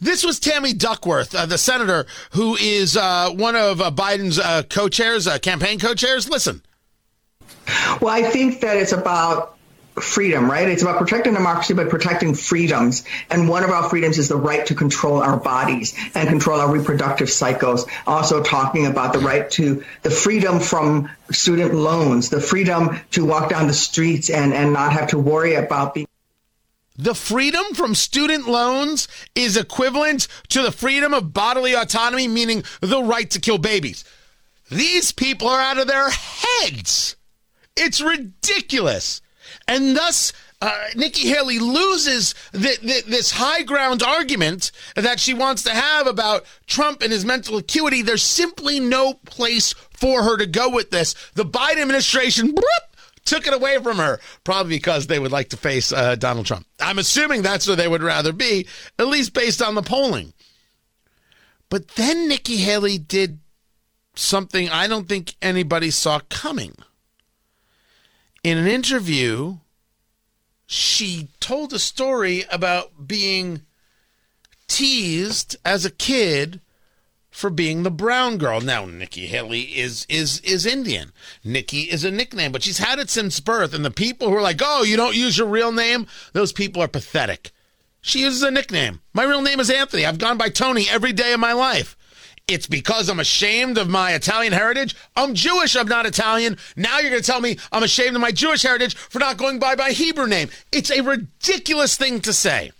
This 0.00 0.24
was 0.24 0.38
Tammy 0.38 0.74
Duckworth, 0.74 1.34
uh, 1.34 1.46
the 1.46 1.56
senator 1.56 2.06
who 2.32 2.56
is 2.56 2.96
uh, 2.96 3.30
one 3.30 3.56
of 3.56 3.80
uh, 3.80 3.90
Biden's 3.90 4.38
uh, 4.38 4.64
co-chairs, 4.68 5.26
uh, 5.26 5.38
campaign 5.38 5.78
co-chairs. 5.78 6.28
Listen. 6.28 6.62
Well, 8.00 8.14
I 8.14 8.22
think 8.30 8.60
that 8.60 8.76
it's 8.76 8.92
about 8.92 9.55
freedom, 10.00 10.50
right? 10.50 10.68
It's 10.68 10.82
about 10.82 10.98
protecting 10.98 11.34
democracy, 11.34 11.74
but 11.74 11.88
protecting 11.88 12.34
freedoms. 12.34 13.04
And 13.30 13.48
one 13.48 13.64
of 13.64 13.70
our 13.70 13.88
freedoms 13.88 14.18
is 14.18 14.28
the 14.28 14.36
right 14.36 14.66
to 14.66 14.74
control 14.74 15.22
our 15.22 15.38
bodies 15.38 15.94
and 16.14 16.28
control 16.28 16.60
our 16.60 16.70
reproductive 16.70 17.30
cycles. 17.30 17.86
Also 18.06 18.42
talking 18.42 18.86
about 18.86 19.12
the 19.12 19.18
right 19.20 19.50
to 19.52 19.84
the 20.02 20.10
freedom 20.10 20.60
from 20.60 21.10
student 21.30 21.74
loans, 21.74 22.28
the 22.28 22.40
freedom 22.40 22.98
to 23.12 23.24
walk 23.24 23.48
down 23.48 23.66
the 23.66 23.74
streets 23.74 24.28
and, 24.30 24.52
and 24.52 24.72
not 24.72 24.92
have 24.92 25.08
to 25.08 25.18
worry 25.18 25.54
about 25.54 25.94
being 25.94 26.06
the 26.98 27.14
freedom 27.14 27.74
from 27.74 27.94
student 27.94 28.48
loans 28.48 29.06
is 29.34 29.58
equivalent 29.58 30.28
to 30.48 30.62
the 30.62 30.72
freedom 30.72 31.12
of 31.12 31.34
bodily 31.34 31.74
autonomy, 31.74 32.26
meaning 32.26 32.64
the 32.80 33.02
right 33.02 33.28
to 33.32 33.38
kill 33.38 33.58
babies. 33.58 34.02
These 34.70 35.12
people 35.12 35.46
are 35.46 35.60
out 35.60 35.76
of 35.76 35.88
their 35.88 36.08
heads. 36.08 37.16
It's 37.76 38.00
ridiculous. 38.00 39.20
And 39.68 39.96
thus, 39.96 40.32
uh, 40.62 40.88
Nikki 40.94 41.28
Haley 41.28 41.58
loses 41.58 42.34
the, 42.52 42.78
the, 42.82 43.02
this 43.06 43.32
high 43.32 43.62
ground 43.62 44.02
argument 44.02 44.70
that 44.94 45.20
she 45.20 45.34
wants 45.34 45.62
to 45.64 45.70
have 45.70 46.06
about 46.06 46.44
Trump 46.66 47.02
and 47.02 47.12
his 47.12 47.24
mental 47.24 47.58
acuity. 47.58 48.02
There's 48.02 48.22
simply 48.22 48.80
no 48.80 49.14
place 49.14 49.72
for 49.90 50.22
her 50.22 50.36
to 50.36 50.46
go 50.46 50.70
with 50.70 50.90
this. 50.90 51.14
The 51.34 51.44
Biden 51.44 51.82
administration 51.82 52.54
took 53.24 53.46
it 53.46 53.52
away 53.52 53.78
from 53.82 53.98
her, 53.98 54.20
probably 54.44 54.76
because 54.76 55.08
they 55.08 55.18
would 55.18 55.32
like 55.32 55.50
to 55.50 55.56
face 55.56 55.92
uh, 55.92 56.14
Donald 56.14 56.46
Trump. 56.46 56.66
I'm 56.80 56.98
assuming 56.98 57.42
that's 57.42 57.66
where 57.66 57.76
they 57.76 57.88
would 57.88 58.02
rather 58.02 58.32
be, 58.32 58.66
at 58.98 59.08
least 59.08 59.34
based 59.34 59.60
on 59.60 59.74
the 59.74 59.82
polling. 59.82 60.32
But 61.68 61.88
then 61.88 62.28
Nikki 62.28 62.58
Haley 62.58 62.98
did 62.98 63.40
something 64.14 64.70
I 64.70 64.86
don't 64.86 65.08
think 65.08 65.34
anybody 65.42 65.90
saw 65.90 66.20
coming 66.30 66.76
in 68.46 68.58
an 68.58 68.68
interview, 68.68 69.56
she 70.66 71.26
told 71.40 71.72
a 71.72 71.80
story 71.80 72.44
about 72.48 73.08
being 73.08 73.62
teased 74.68 75.56
as 75.64 75.84
a 75.84 75.90
kid 75.90 76.60
for 77.28 77.50
being 77.50 77.82
the 77.82 77.90
brown 77.90 78.38
girl. 78.38 78.60
Now, 78.60 78.86
Nikki 78.86 79.26
Haley 79.26 79.62
is 79.62 80.06
is 80.08 80.38
is 80.44 80.64
Indian. 80.64 81.12
Nikki 81.42 81.90
is 81.90 82.04
a 82.04 82.10
nickname, 82.12 82.52
but 82.52 82.62
she's 82.62 82.78
had 82.78 83.00
it 83.00 83.10
since 83.10 83.40
birth. 83.40 83.74
And 83.74 83.84
the 83.84 83.90
people 83.90 84.28
who 84.28 84.36
are 84.36 84.42
like, 84.42 84.60
"Oh, 84.62 84.84
you 84.84 84.96
don't 84.96 85.16
use 85.16 85.36
your 85.36 85.48
real 85.48 85.72
name," 85.72 86.06
those 86.32 86.52
people 86.52 86.80
are 86.80 86.88
pathetic. 86.88 87.50
She 88.00 88.20
uses 88.20 88.44
a 88.44 88.52
nickname. 88.52 89.00
My 89.12 89.24
real 89.24 89.42
name 89.42 89.58
is 89.58 89.70
Anthony. 89.70 90.06
I've 90.06 90.18
gone 90.18 90.38
by 90.38 90.50
Tony 90.50 90.88
every 90.88 91.12
day 91.12 91.32
of 91.32 91.40
my 91.40 91.52
life. 91.52 91.95
It's 92.48 92.68
because 92.68 93.08
I'm 93.08 93.18
ashamed 93.18 93.76
of 93.76 93.88
my 93.88 94.12
Italian 94.12 94.52
heritage. 94.52 94.94
I'm 95.16 95.34
Jewish, 95.34 95.74
I'm 95.74 95.88
not 95.88 96.06
Italian. 96.06 96.58
Now 96.76 97.00
you're 97.00 97.10
going 97.10 97.20
to 97.20 97.26
tell 97.26 97.40
me 97.40 97.58
I'm 97.72 97.82
ashamed 97.82 98.14
of 98.14 98.22
my 98.22 98.30
Jewish 98.30 98.62
heritage 98.62 98.94
for 98.94 99.18
not 99.18 99.36
going 99.36 99.58
by 99.58 99.74
my 99.74 99.90
Hebrew 99.90 100.28
name. 100.28 100.50
It's 100.70 100.92
a 100.92 101.00
ridiculous 101.00 101.96
thing 101.96 102.20
to 102.20 102.32
say. 102.32 102.70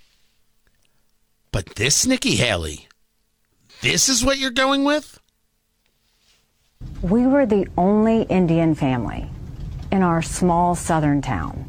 But 1.51 1.75
this, 1.75 2.07
Nikki 2.07 2.37
Haley, 2.37 2.87
this 3.81 4.09
is 4.09 4.25
what 4.25 4.39
you're 4.39 4.53
going 4.53 4.85
with? 4.85 5.19
We 7.03 7.27
were 7.27 7.45
the 7.45 7.67
only 7.77 8.23
Indian 8.23 8.77
family 8.77 9.29
in 9.91 10.05
our 10.05 10.23
small 10.23 10.77
southern 10.77 11.23
town. 11.23 11.67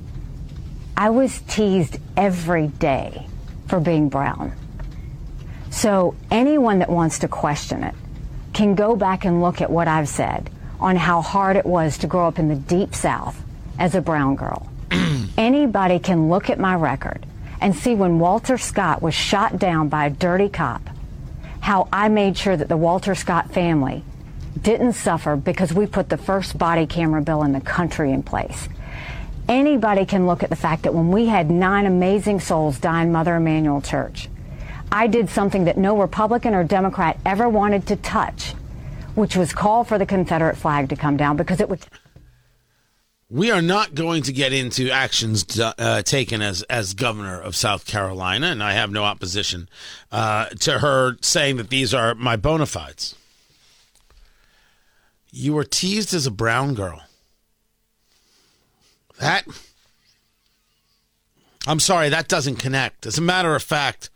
I 0.95 1.09
was 1.09 1.41
teased 1.47 1.97
every 2.15 2.67
day 2.67 3.25
for 3.67 3.79
being 3.79 4.07
brown. 4.07 4.53
So 5.77 6.15
anyone 6.31 6.79
that 6.79 6.89
wants 6.89 7.19
to 7.19 7.27
question 7.27 7.83
it 7.83 7.93
can 8.51 8.73
go 8.73 8.95
back 8.95 9.25
and 9.25 9.43
look 9.43 9.61
at 9.61 9.69
what 9.69 9.87
I've 9.87 10.09
said 10.09 10.49
on 10.79 10.95
how 10.95 11.21
hard 11.21 11.55
it 11.55 11.67
was 11.67 11.99
to 11.99 12.07
grow 12.07 12.27
up 12.27 12.39
in 12.39 12.47
the 12.47 12.55
deep 12.55 12.95
south 12.95 13.39
as 13.77 13.93
a 13.93 14.01
brown 14.01 14.35
girl. 14.35 14.67
Anybody 15.37 15.99
can 15.99 16.29
look 16.29 16.49
at 16.49 16.57
my 16.57 16.73
record 16.73 17.27
and 17.61 17.75
see 17.75 17.93
when 17.93 18.17
Walter 18.17 18.57
Scott 18.57 19.03
was 19.03 19.13
shot 19.13 19.59
down 19.59 19.87
by 19.87 20.07
a 20.07 20.09
dirty 20.09 20.49
cop, 20.49 20.81
how 21.59 21.87
I 21.93 22.09
made 22.09 22.39
sure 22.39 22.57
that 22.57 22.69
the 22.69 22.75
Walter 22.75 23.13
Scott 23.13 23.51
family 23.51 24.03
didn't 24.59 24.93
suffer 24.93 25.35
because 25.35 25.73
we 25.73 25.85
put 25.85 26.09
the 26.09 26.17
first 26.17 26.57
body 26.57 26.87
camera 26.87 27.21
bill 27.21 27.43
in 27.43 27.51
the 27.51 27.61
country 27.61 28.11
in 28.11 28.23
place. 28.23 28.67
Anybody 29.47 30.07
can 30.07 30.25
look 30.25 30.41
at 30.41 30.49
the 30.49 30.55
fact 30.55 30.81
that 30.83 30.95
when 30.95 31.11
we 31.11 31.27
had 31.27 31.51
nine 31.51 31.85
amazing 31.85 32.39
souls 32.39 32.79
die 32.79 33.03
in 33.03 33.11
Mother 33.11 33.35
Emanuel 33.35 33.81
Church, 33.81 34.27
I 34.91 35.07
did 35.07 35.29
something 35.29 35.65
that 35.65 35.77
no 35.77 35.99
Republican 35.99 36.53
or 36.53 36.63
Democrat 36.63 37.19
ever 37.25 37.49
wanted 37.49 37.87
to 37.87 37.95
touch, 37.97 38.51
which 39.15 39.35
was 39.35 39.53
call 39.53 39.83
for 39.83 39.97
the 39.97 40.05
Confederate 40.05 40.57
flag 40.57 40.89
to 40.89 40.95
come 40.95 41.17
down 41.17 41.37
because 41.37 41.59
it 41.59 41.69
would. 41.69 41.85
We 43.29 43.51
are 43.51 43.61
not 43.61 43.93
going 43.93 44.23
to 44.23 44.31
get 44.31 44.53
into 44.53 44.89
actions 44.89 45.59
uh, 45.59 46.01
taken 46.03 46.41
as 46.41 46.63
as 46.63 46.93
governor 46.93 47.41
of 47.41 47.55
South 47.55 47.85
Carolina, 47.85 48.47
and 48.47 48.63
I 48.63 48.73
have 48.73 48.89
no 48.89 49.03
opposition 49.03 49.67
uh, 50.11 50.45
to 50.61 50.79
her 50.79 51.17
saying 51.21 51.57
that 51.57 51.69
these 51.69 51.93
are 51.93 52.15
my 52.15 52.37
bona 52.37 52.65
fides. 52.65 53.15
You 55.29 55.53
were 55.53 55.65
teased 55.65 56.13
as 56.13 56.25
a 56.25 56.31
brown 56.31 56.73
girl. 56.73 57.01
That. 59.19 59.45
I'm 61.67 61.81
sorry, 61.81 62.07
that 62.07 62.29
doesn't 62.29 62.55
connect. 62.55 63.05
As 63.05 63.17
a 63.17 63.21
matter 63.21 63.53
of 63.53 63.61
fact, 63.61 64.09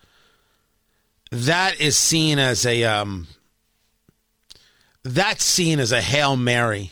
that 1.32 1.80
is 1.80 1.98
seen 1.98 2.40
as 2.40 2.66
a 2.66 2.84
um, 2.84 3.28
that's 5.04 5.44
seen 5.44 5.80
as 5.80 5.92
a 5.92 6.02
hail 6.02 6.36
mary, 6.36 6.92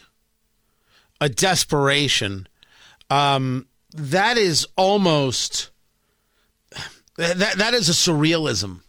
a 1.19 1.29
desperation. 1.29 2.47
Um, 3.09 3.67
that 3.93 4.37
is 4.37 4.67
almost 4.75 5.71
that 7.17 7.57
that 7.57 7.73
is 7.73 7.89
a 7.89 7.93
surrealism. 7.93 8.81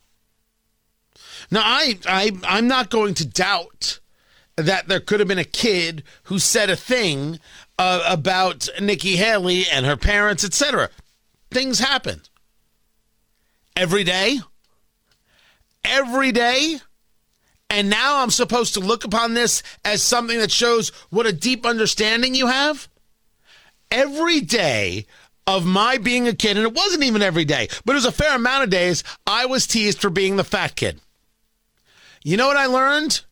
Now, 1.50 1.62
I 1.64 1.98
I 2.06 2.30
I'm 2.44 2.68
not 2.68 2.90
going 2.90 3.14
to 3.14 3.26
doubt 3.26 3.98
that 4.56 4.88
there 4.88 5.00
could 5.00 5.20
have 5.20 5.28
been 5.28 5.38
a 5.38 5.44
kid 5.44 6.04
who 6.24 6.38
said 6.38 6.70
a 6.70 6.76
thing 6.76 7.40
uh, 7.78 8.04
about 8.06 8.68
Nikki 8.80 9.16
Haley 9.16 9.64
and 9.66 9.84
her 9.86 9.96
parents, 9.96 10.44
etc. 10.44 10.90
Things 11.50 11.80
happen 11.80 12.20
every 13.74 14.04
day 14.04 14.38
every 15.84 16.32
day. 16.32 16.78
And 17.68 17.88
now 17.88 18.22
I'm 18.22 18.30
supposed 18.30 18.74
to 18.74 18.80
look 18.80 19.04
upon 19.04 19.34
this 19.34 19.62
as 19.84 20.02
something 20.02 20.38
that 20.40 20.50
shows 20.50 20.88
what 21.10 21.26
a 21.26 21.32
deep 21.32 21.64
understanding 21.64 22.34
you 22.34 22.48
have? 22.48 22.88
Every 23.90 24.40
day 24.40 25.06
of 25.46 25.66
my 25.66 25.98
being 25.98 26.28
a 26.28 26.34
kid, 26.34 26.56
and 26.56 26.66
it 26.66 26.74
wasn't 26.74 27.04
even 27.04 27.22
every 27.22 27.44
day, 27.44 27.68
but 27.84 27.92
it 27.92 27.96
was 27.96 28.04
a 28.04 28.12
fair 28.12 28.36
amount 28.36 28.64
of 28.64 28.70
days, 28.70 29.02
I 29.26 29.46
was 29.46 29.66
teased 29.66 30.00
for 30.00 30.10
being 30.10 30.36
the 30.36 30.44
fat 30.44 30.76
kid. 30.76 31.00
You 32.22 32.36
know 32.36 32.46
what 32.46 32.56
I 32.56 32.66
learned? 32.66 33.22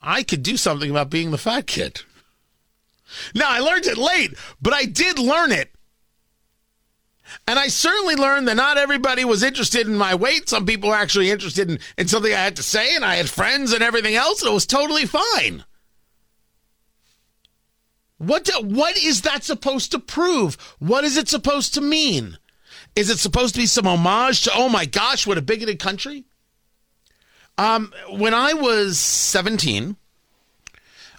I 0.00 0.22
could 0.22 0.42
do 0.42 0.56
something 0.56 0.90
about 0.90 1.10
being 1.10 1.30
the 1.30 1.38
fat 1.38 1.66
kid. 1.66 2.02
Now, 3.34 3.46
I 3.48 3.60
learned 3.60 3.86
it 3.86 3.98
late, 3.98 4.34
but 4.60 4.72
I 4.72 4.84
did 4.84 5.18
learn 5.18 5.52
it 5.52 5.73
and 7.46 7.58
I 7.58 7.68
certainly 7.68 8.16
learned 8.16 8.48
that 8.48 8.56
not 8.56 8.76
everybody 8.76 9.24
was 9.24 9.42
interested 9.42 9.86
in 9.86 9.96
my 9.96 10.14
weight. 10.14 10.48
Some 10.48 10.66
people 10.66 10.90
were 10.90 10.96
actually 10.96 11.30
interested 11.30 11.70
in, 11.70 11.78
in 11.98 12.08
something 12.08 12.32
I 12.32 12.36
had 12.36 12.56
to 12.56 12.62
say, 12.62 12.94
and 12.94 13.04
I 13.04 13.16
had 13.16 13.28
friends 13.28 13.72
and 13.72 13.82
everything 13.82 14.14
else, 14.14 14.42
and 14.42 14.50
it 14.50 14.54
was 14.54 14.66
totally 14.66 15.06
fine. 15.06 15.64
What, 18.18 18.44
do, 18.44 18.52
what 18.62 18.96
is 18.96 19.22
that 19.22 19.44
supposed 19.44 19.90
to 19.92 19.98
prove? 19.98 20.54
What 20.78 21.04
is 21.04 21.16
it 21.16 21.28
supposed 21.28 21.74
to 21.74 21.80
mean? 21.80 22.38
Is 22.96 23.10
it 23.10 23.18
supposed 23.18 23.54
to 23.54 23.60
be 23.60 23.66
some 23.66 23.86
homage 23.86 24.42
to, 24.42 24.52
oh 24.54 24.68
my 24.68 24.86
gosh, 24.86 25.26
what 25.26 25.38
a 25.38 25.42
bigoted 25.42 25.78
country? 25.78 26.24
Um, 27.58 27.92
when 28.10 28.34
I 28.34 28.54
was 28.54 28.98
17, 28.98 29.96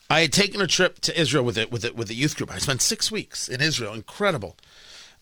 I 0.09 0.21
had 0.21 0.33
taken 0.33 0.61
a 0.61 0.67
trip 0.67 0.99
to 1.01 1.19
Israel 1.19 1.43
with 1.43 1.57
it 1.57 1.71
with 1.71 1.83
it 1.83 1.95
with 1.95 2.09
a 2.09 2.13
youth 2.13 2.35
group. 2.35 2.53
I 2.53 2.59
spent 2.59 2.81
six 2.81 3.11
weeks 3.11 3.47
in 3.47 3.61
Israel. 3.61 3.93
Incredible. 3.93 4.55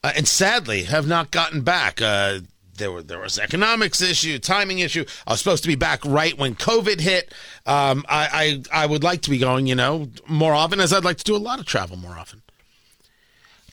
Uh, 0.03 0.11
and 0.15 0.27
sadly 0.27 0.83
have 0.83 1.07
not 1.07 1.31
gotten 1.31 1.61
back. 1.61 2.01
Uh, 2.01 2.39
there 2.75 2.91
were 2.91 3.03
there 3.03 3.19
was 3.19 3.37
economics 3.37 4.01
issue, 4.01 4.39
timing 4.39 4.79
issue. 4.79 5.05
I 5.27 5.31
was 5.31 5.39
supposed 5.39 5.63
to 5.63 5.69
be 5.69 5.75
back 5.75 6.03
right 6.03 6.37
when 6.37 6.55
COVID 6.55 6.99
hit. 6.99 7.33
Um, 7.65 8.03
I, 8.09 8.63
I 8.71 8.83
I 8.83 8.85
would 8.85 9.03
like 9.03 9.21
to 9.21 9.29
be 9.29 9.37
going, 9.37 9.67
you 9.67 9.75
know, 9.75 10.09
more 10.27 10.53
often, 10.53 10.79
as 10.79 10.91
I'd 10.91 11.03
like 11.03 11.17
to 11.17 11.23
do 11.23 11.35
a 11.35 11.37
lot 11.37 11.59
of 11.59 11.65
travel 11.65 11.97
more 11.97 12.17
often. 12.17 12.41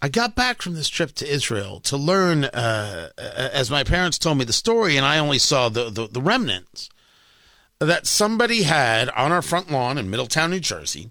I 0.03 0.09
got 0.09 0.35
back 0.35 0.63
from 0.63 0.75
this 0.75 0.89
trip 0.89 1.13
to 1.17 1.31
Israel 1.31 1.79
to 1.81 1.97
learn, 1.97 2.45
uh, 2.45 3.11
as 3.19 3.71
my 3.71 3.85
parents 3.85 4.19
told 4.19 4.39
me 4.39 4.45
the 4.45 4.53
story, 4.53 4.97
and 4.97 5.05
I 5.05 5.19
only 5.19 5.39
saw 5.39 5.69
the, 5.69 5.91
the, 5.91 6.07
the 6.07 6.23
remnants, 6.23 6.89
that 7.81 8.07
somebody 8.07 8.63
had 8.63 9.11
on 9.11 9.31
our 9.31 9.43
front 9.43 9.71
lawn 9.71 9.99
in 9.99 10.09
Middletown, 10.09 10.51
New 10.51 10.61
Jersey, 10.61 11.11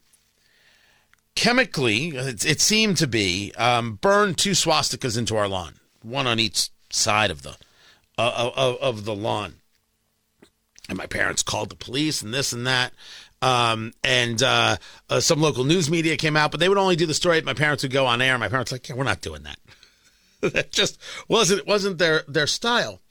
chemically, 1.36 2.10
it, 2.10 2.46
it 2.46 2.62
seemed 2.62 2.98
to 2.98 3.08
be, 3.08 3.54
um, 3.58 3.96
burned 3.96 4.38
two 4.38 4.52
swastikas 4.52 5.18
into 5.18 5.36
our 5.36 5.48
lawn, 5.48 5.76
one 6.02 6.28
on 6.28 6.40
each 6.40 6.70
side 6.90 7.32
of 7.32 7.44
the 7.44 7.56
uh, 8.18 8.52
of, 8.56 8.78
of 8.78 9.06
the 9.06 9.16
lawn. 9.16 9.56
And 10.90 10.98
my 10.98 11.06
parents 11.06 11.44
called 11.44 11.70
the 11.70 11.76
police 11.76 12.22
and 12.22 12.34
this 12.34 12.52
and 12.52 12.68
that. 12.68 12.94
Um, 13.42 13.94
and 14.04 14.42
uh, 14.44 14.78
uh, 15.10 15.20
some 15.22 15.40
local 15.40 15.64
news 15.64 15.90
media 15.90 16.18
came 16.18 16.36
out, 16.36 16.52
but 16.52 16.60
they 16.60 16.68
would 16.68 16.78
only 16.78 16.98
do 16.98 17.06
the 17.06 17.14
story. 17.14 17.40
My 17.42 17.54
parents 17.54 17.84
would 17.84 17.94
go 17.94 18.06
on 18.06 18.22
air. 18.22 18.38
My 18.38 18.50
parents 18.50 18.72
like, 18.72 18.90
yeah, 18.90 18.96
we're 18.96 19.04
not 19.04 19.22
doing 19.22 19.44
that. 19.44 19.60
that 20.54 20.72
just 20.72 21.00
wasn't 21.28 21.66
wasn't 21.68 21.98
their 21.98 22.24
their 22.28 22.48
style. 22.48 23.02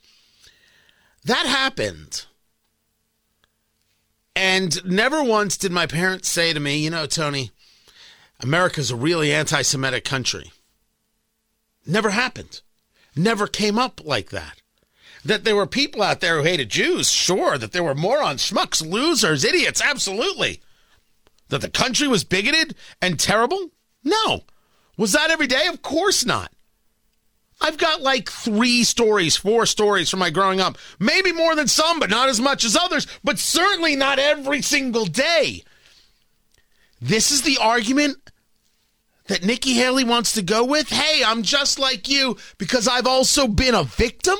That 1.25 1.47
happened, 1.47 2.25
and 4.35 4.83
never 4.85 5.23
once 5.23 5.57
did 5.57 5.73
my 5.73 5.87
parents 5.87 6.29
say 6.29 6.53
to 6.53 6.61
me, 6.61 6.79
you 6.79 6.91
know, 6.91 7.07
Tony, 7.07 7.51
America's 8.41 8.91
a 8.91 8.97
really 8.97 9.33
anti-Semitic 9.33 10.05
country. 10.05 10.53
Never 11.87 12.11
happened. 12.11 12.61
Never 13.17 13.47
came 13.47 13.79
up 13.79 14.01
like 14.05 14.31
that. 14.31 14.61
That 15.25 15.45
there 15.45 15.57
were 15.57 15.67
people 15.67 16.03
out 16.03 16.21
there 16.21 16.37
who 16.39 16.45
hated 16.45 16.69
Jews, 16.69 17.11
sure. 17.11 17.59
That 17.59 17.73
there 17.73 17.83
were 17.83 17.95
morons, 17.95 18.49
schmucks, 18.49 18.87
losers, 18.87 19.45
idiots, 19.45 19.83
absolutely. 19.83 20.61
That 21.49 21.63
the 21.63 21.71
country 21.71 22.07
was 22.07 22.25
bigoted 22.25 22.77
and 23.03 23.19
terrible? 23.19 23.71
No. 24.05 24.45
Was 24.97 25.13
that 25.13 25.31
every 25.31 25.47
day? 25.47 25.67
Of 25.67 25.83
course 25.83 26.25
not. 26.25 26.53
I've 27.61 27.79
got 27.79 28.03
like 28.03 28.31
three 28.31 28.85
stories, 28.85 29.37
four 29.37 29.67
stories 29.67 30.09
from 30.09 30.21
my 30.21 30.31
growing 30.31 30.61
up. 30.61 30.79
Maybe 31.01 31.33
more 31.33 31.57
than 31.57 31.67
some, 31.67 31.99
but 31.99 32.11
not 32.11 32.29
as 32.29 32.41
much 32.41 32.65
as 32.65 32.77
others, 32.77 33.07
but 33.25 33.39
certainly 33.39 33.97
not 33.97 34.21
every 34.21 34.63
single 34.63 35.07
day. 35.07 35.65
This 37.01 37.31
is 37.31 37.43
the 37.43 37.59
argument 37.61 38.19
that 39.27 39.45
Nikki 39.45 39.75
Haley 39.75 40.05
wants 40.05 40.33
to 40.33 40.43
go 40.43 40.65
with. 40.65 40.89
Hey, 40.89 41.23
I'm 41.25 41.43
just 41.43 41.79
like 41.79 42.09
you 42.09 42.37
because 42.59 42.89
I've 42.89 43.07
also 43.07 43.47
been 43.47 43.75
a 43.75 43.85
victim. 43.85 44.37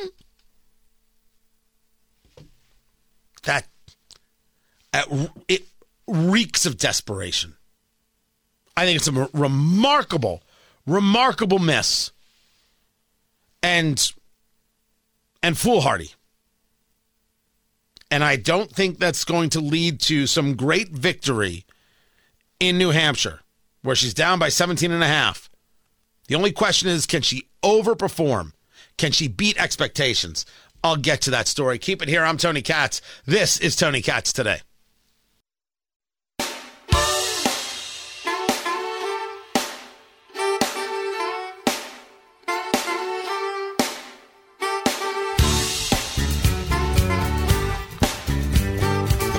That 3.45 3.67
it 5.47 5.67
reeks 6.07 6.67
of 6.67 6.79
desperation. 6.79 7.55
I 8.77 8.85
think 8.85 8.97
it's 8.97 9.09
a 9.09 9.29
remarkable, 9.33 10.43
remarkable 10.87 11.59
miss 11.59 12.11
and 13.63 14.13
and 15.43 15.57
foolhardy. 15.57 16.13
And 18.11 18.25
I 18.25 18.37
don't 18.37 18.71
think 18.71 18.99
that's 18.99 19.25
going 19.25 19.51
to 19.51 19.61
lead 19.61 20.01
to 20.03 20.27
some 20.27 20.57
great 20.57 20.91
victory 20.91 21.67
in 22.61 22.77
New 22.79 22.91
Hampshire, 22.91 23.41
where 23.83 23.97
she's 23.97 24.15
down 24.15 24.39
by 24.39 24.49
17 24.49 24.91
and 24.91 25.03
a 25.03 25.07
half. 25.07 25.49
The 26.27 26.35
only 26.35 26.53
question 26.53 26.89
is 26.89 27.07
can 27.07 27.23
she 27.23 27.49
overperform? 27.63 28.53
Can 28.97 29.13
she 29.13 29.29
beat 29.29 29.59
expectations? 29.59 30.45
I'll 30.83 30.97
get 30.97 31.21
to 31.23 31.31
that 31.31 31.49
story. 31.49 31.79
Keep 31.79 32.03
it 32.03 32.09
here. 32.09 32.25
I'm 32.25 32.37
Tony 32.37 32.63
Katz. 32.63 33.01
This 33.27 33.59
is 33.59 33.77
Tony 33.77 34.03
Katz 34.03 34.33
today. 34.33 34.61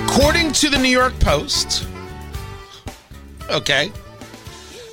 According 0.05 0.51
to 0.53 0.69
the 0.69 0.77
New 0.81 0.89
York 0.89 1.17
Post, 1.19 1.87
okay, 3.49 3.91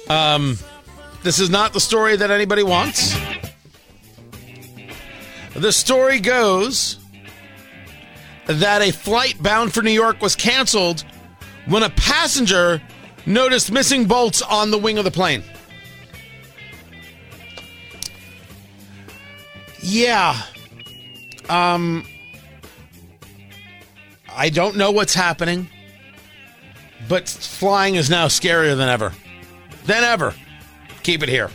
um, 0.08 0.58
this 1.22 1.38
is 1.38 1.50
not 1.50 1.72
the 1.72 1.80
story 1.80 2.16
that 2.16 2.30
anybody 2.30 2.62
wants. 2.62 3.16
The 5.54 5.72
story 5.72 6.20
goes 6.20 6.98
that 8.46 8.82
a 8.82 8.92
flight 8.92 9.42
bound 9.42 9.72
for 9.72 9.82
New 9.82 9.90
York 9.90 10.20
was 10.20 10.36
canceled 10.36 11.04
when 11.66 11.82
a 11.82 11.90
passenger 11.90 12.80
noticed 13.24 13.72
missing 13.72 14.04
bolts 14.04 14.42
on 14.42 14.70
the 14.70 14.78
wing 14.78 14.98
of 14.98 15.04
the 15.04 15.10
plane. 15.10 15.42
Yeah. 19.80 20.40
Um 21.48 22.06
I 24.28 24.50
don't 24.50 24.76
know 24.76 24.90
what's 24.90 25.14
happening, 25.14 25.68
but 27.08 27.28
flying 27.28 27.94
is 27.94 28.10
now 28.10 28.26
scarier 28.26 28.76
than 28.76 28.88
ever. 28.88 29.12
Than 29.84 30.04
ever. 30.04 30.34
Keep 31.02 31.22
it 31.22 31.28
here. 31.28 31.50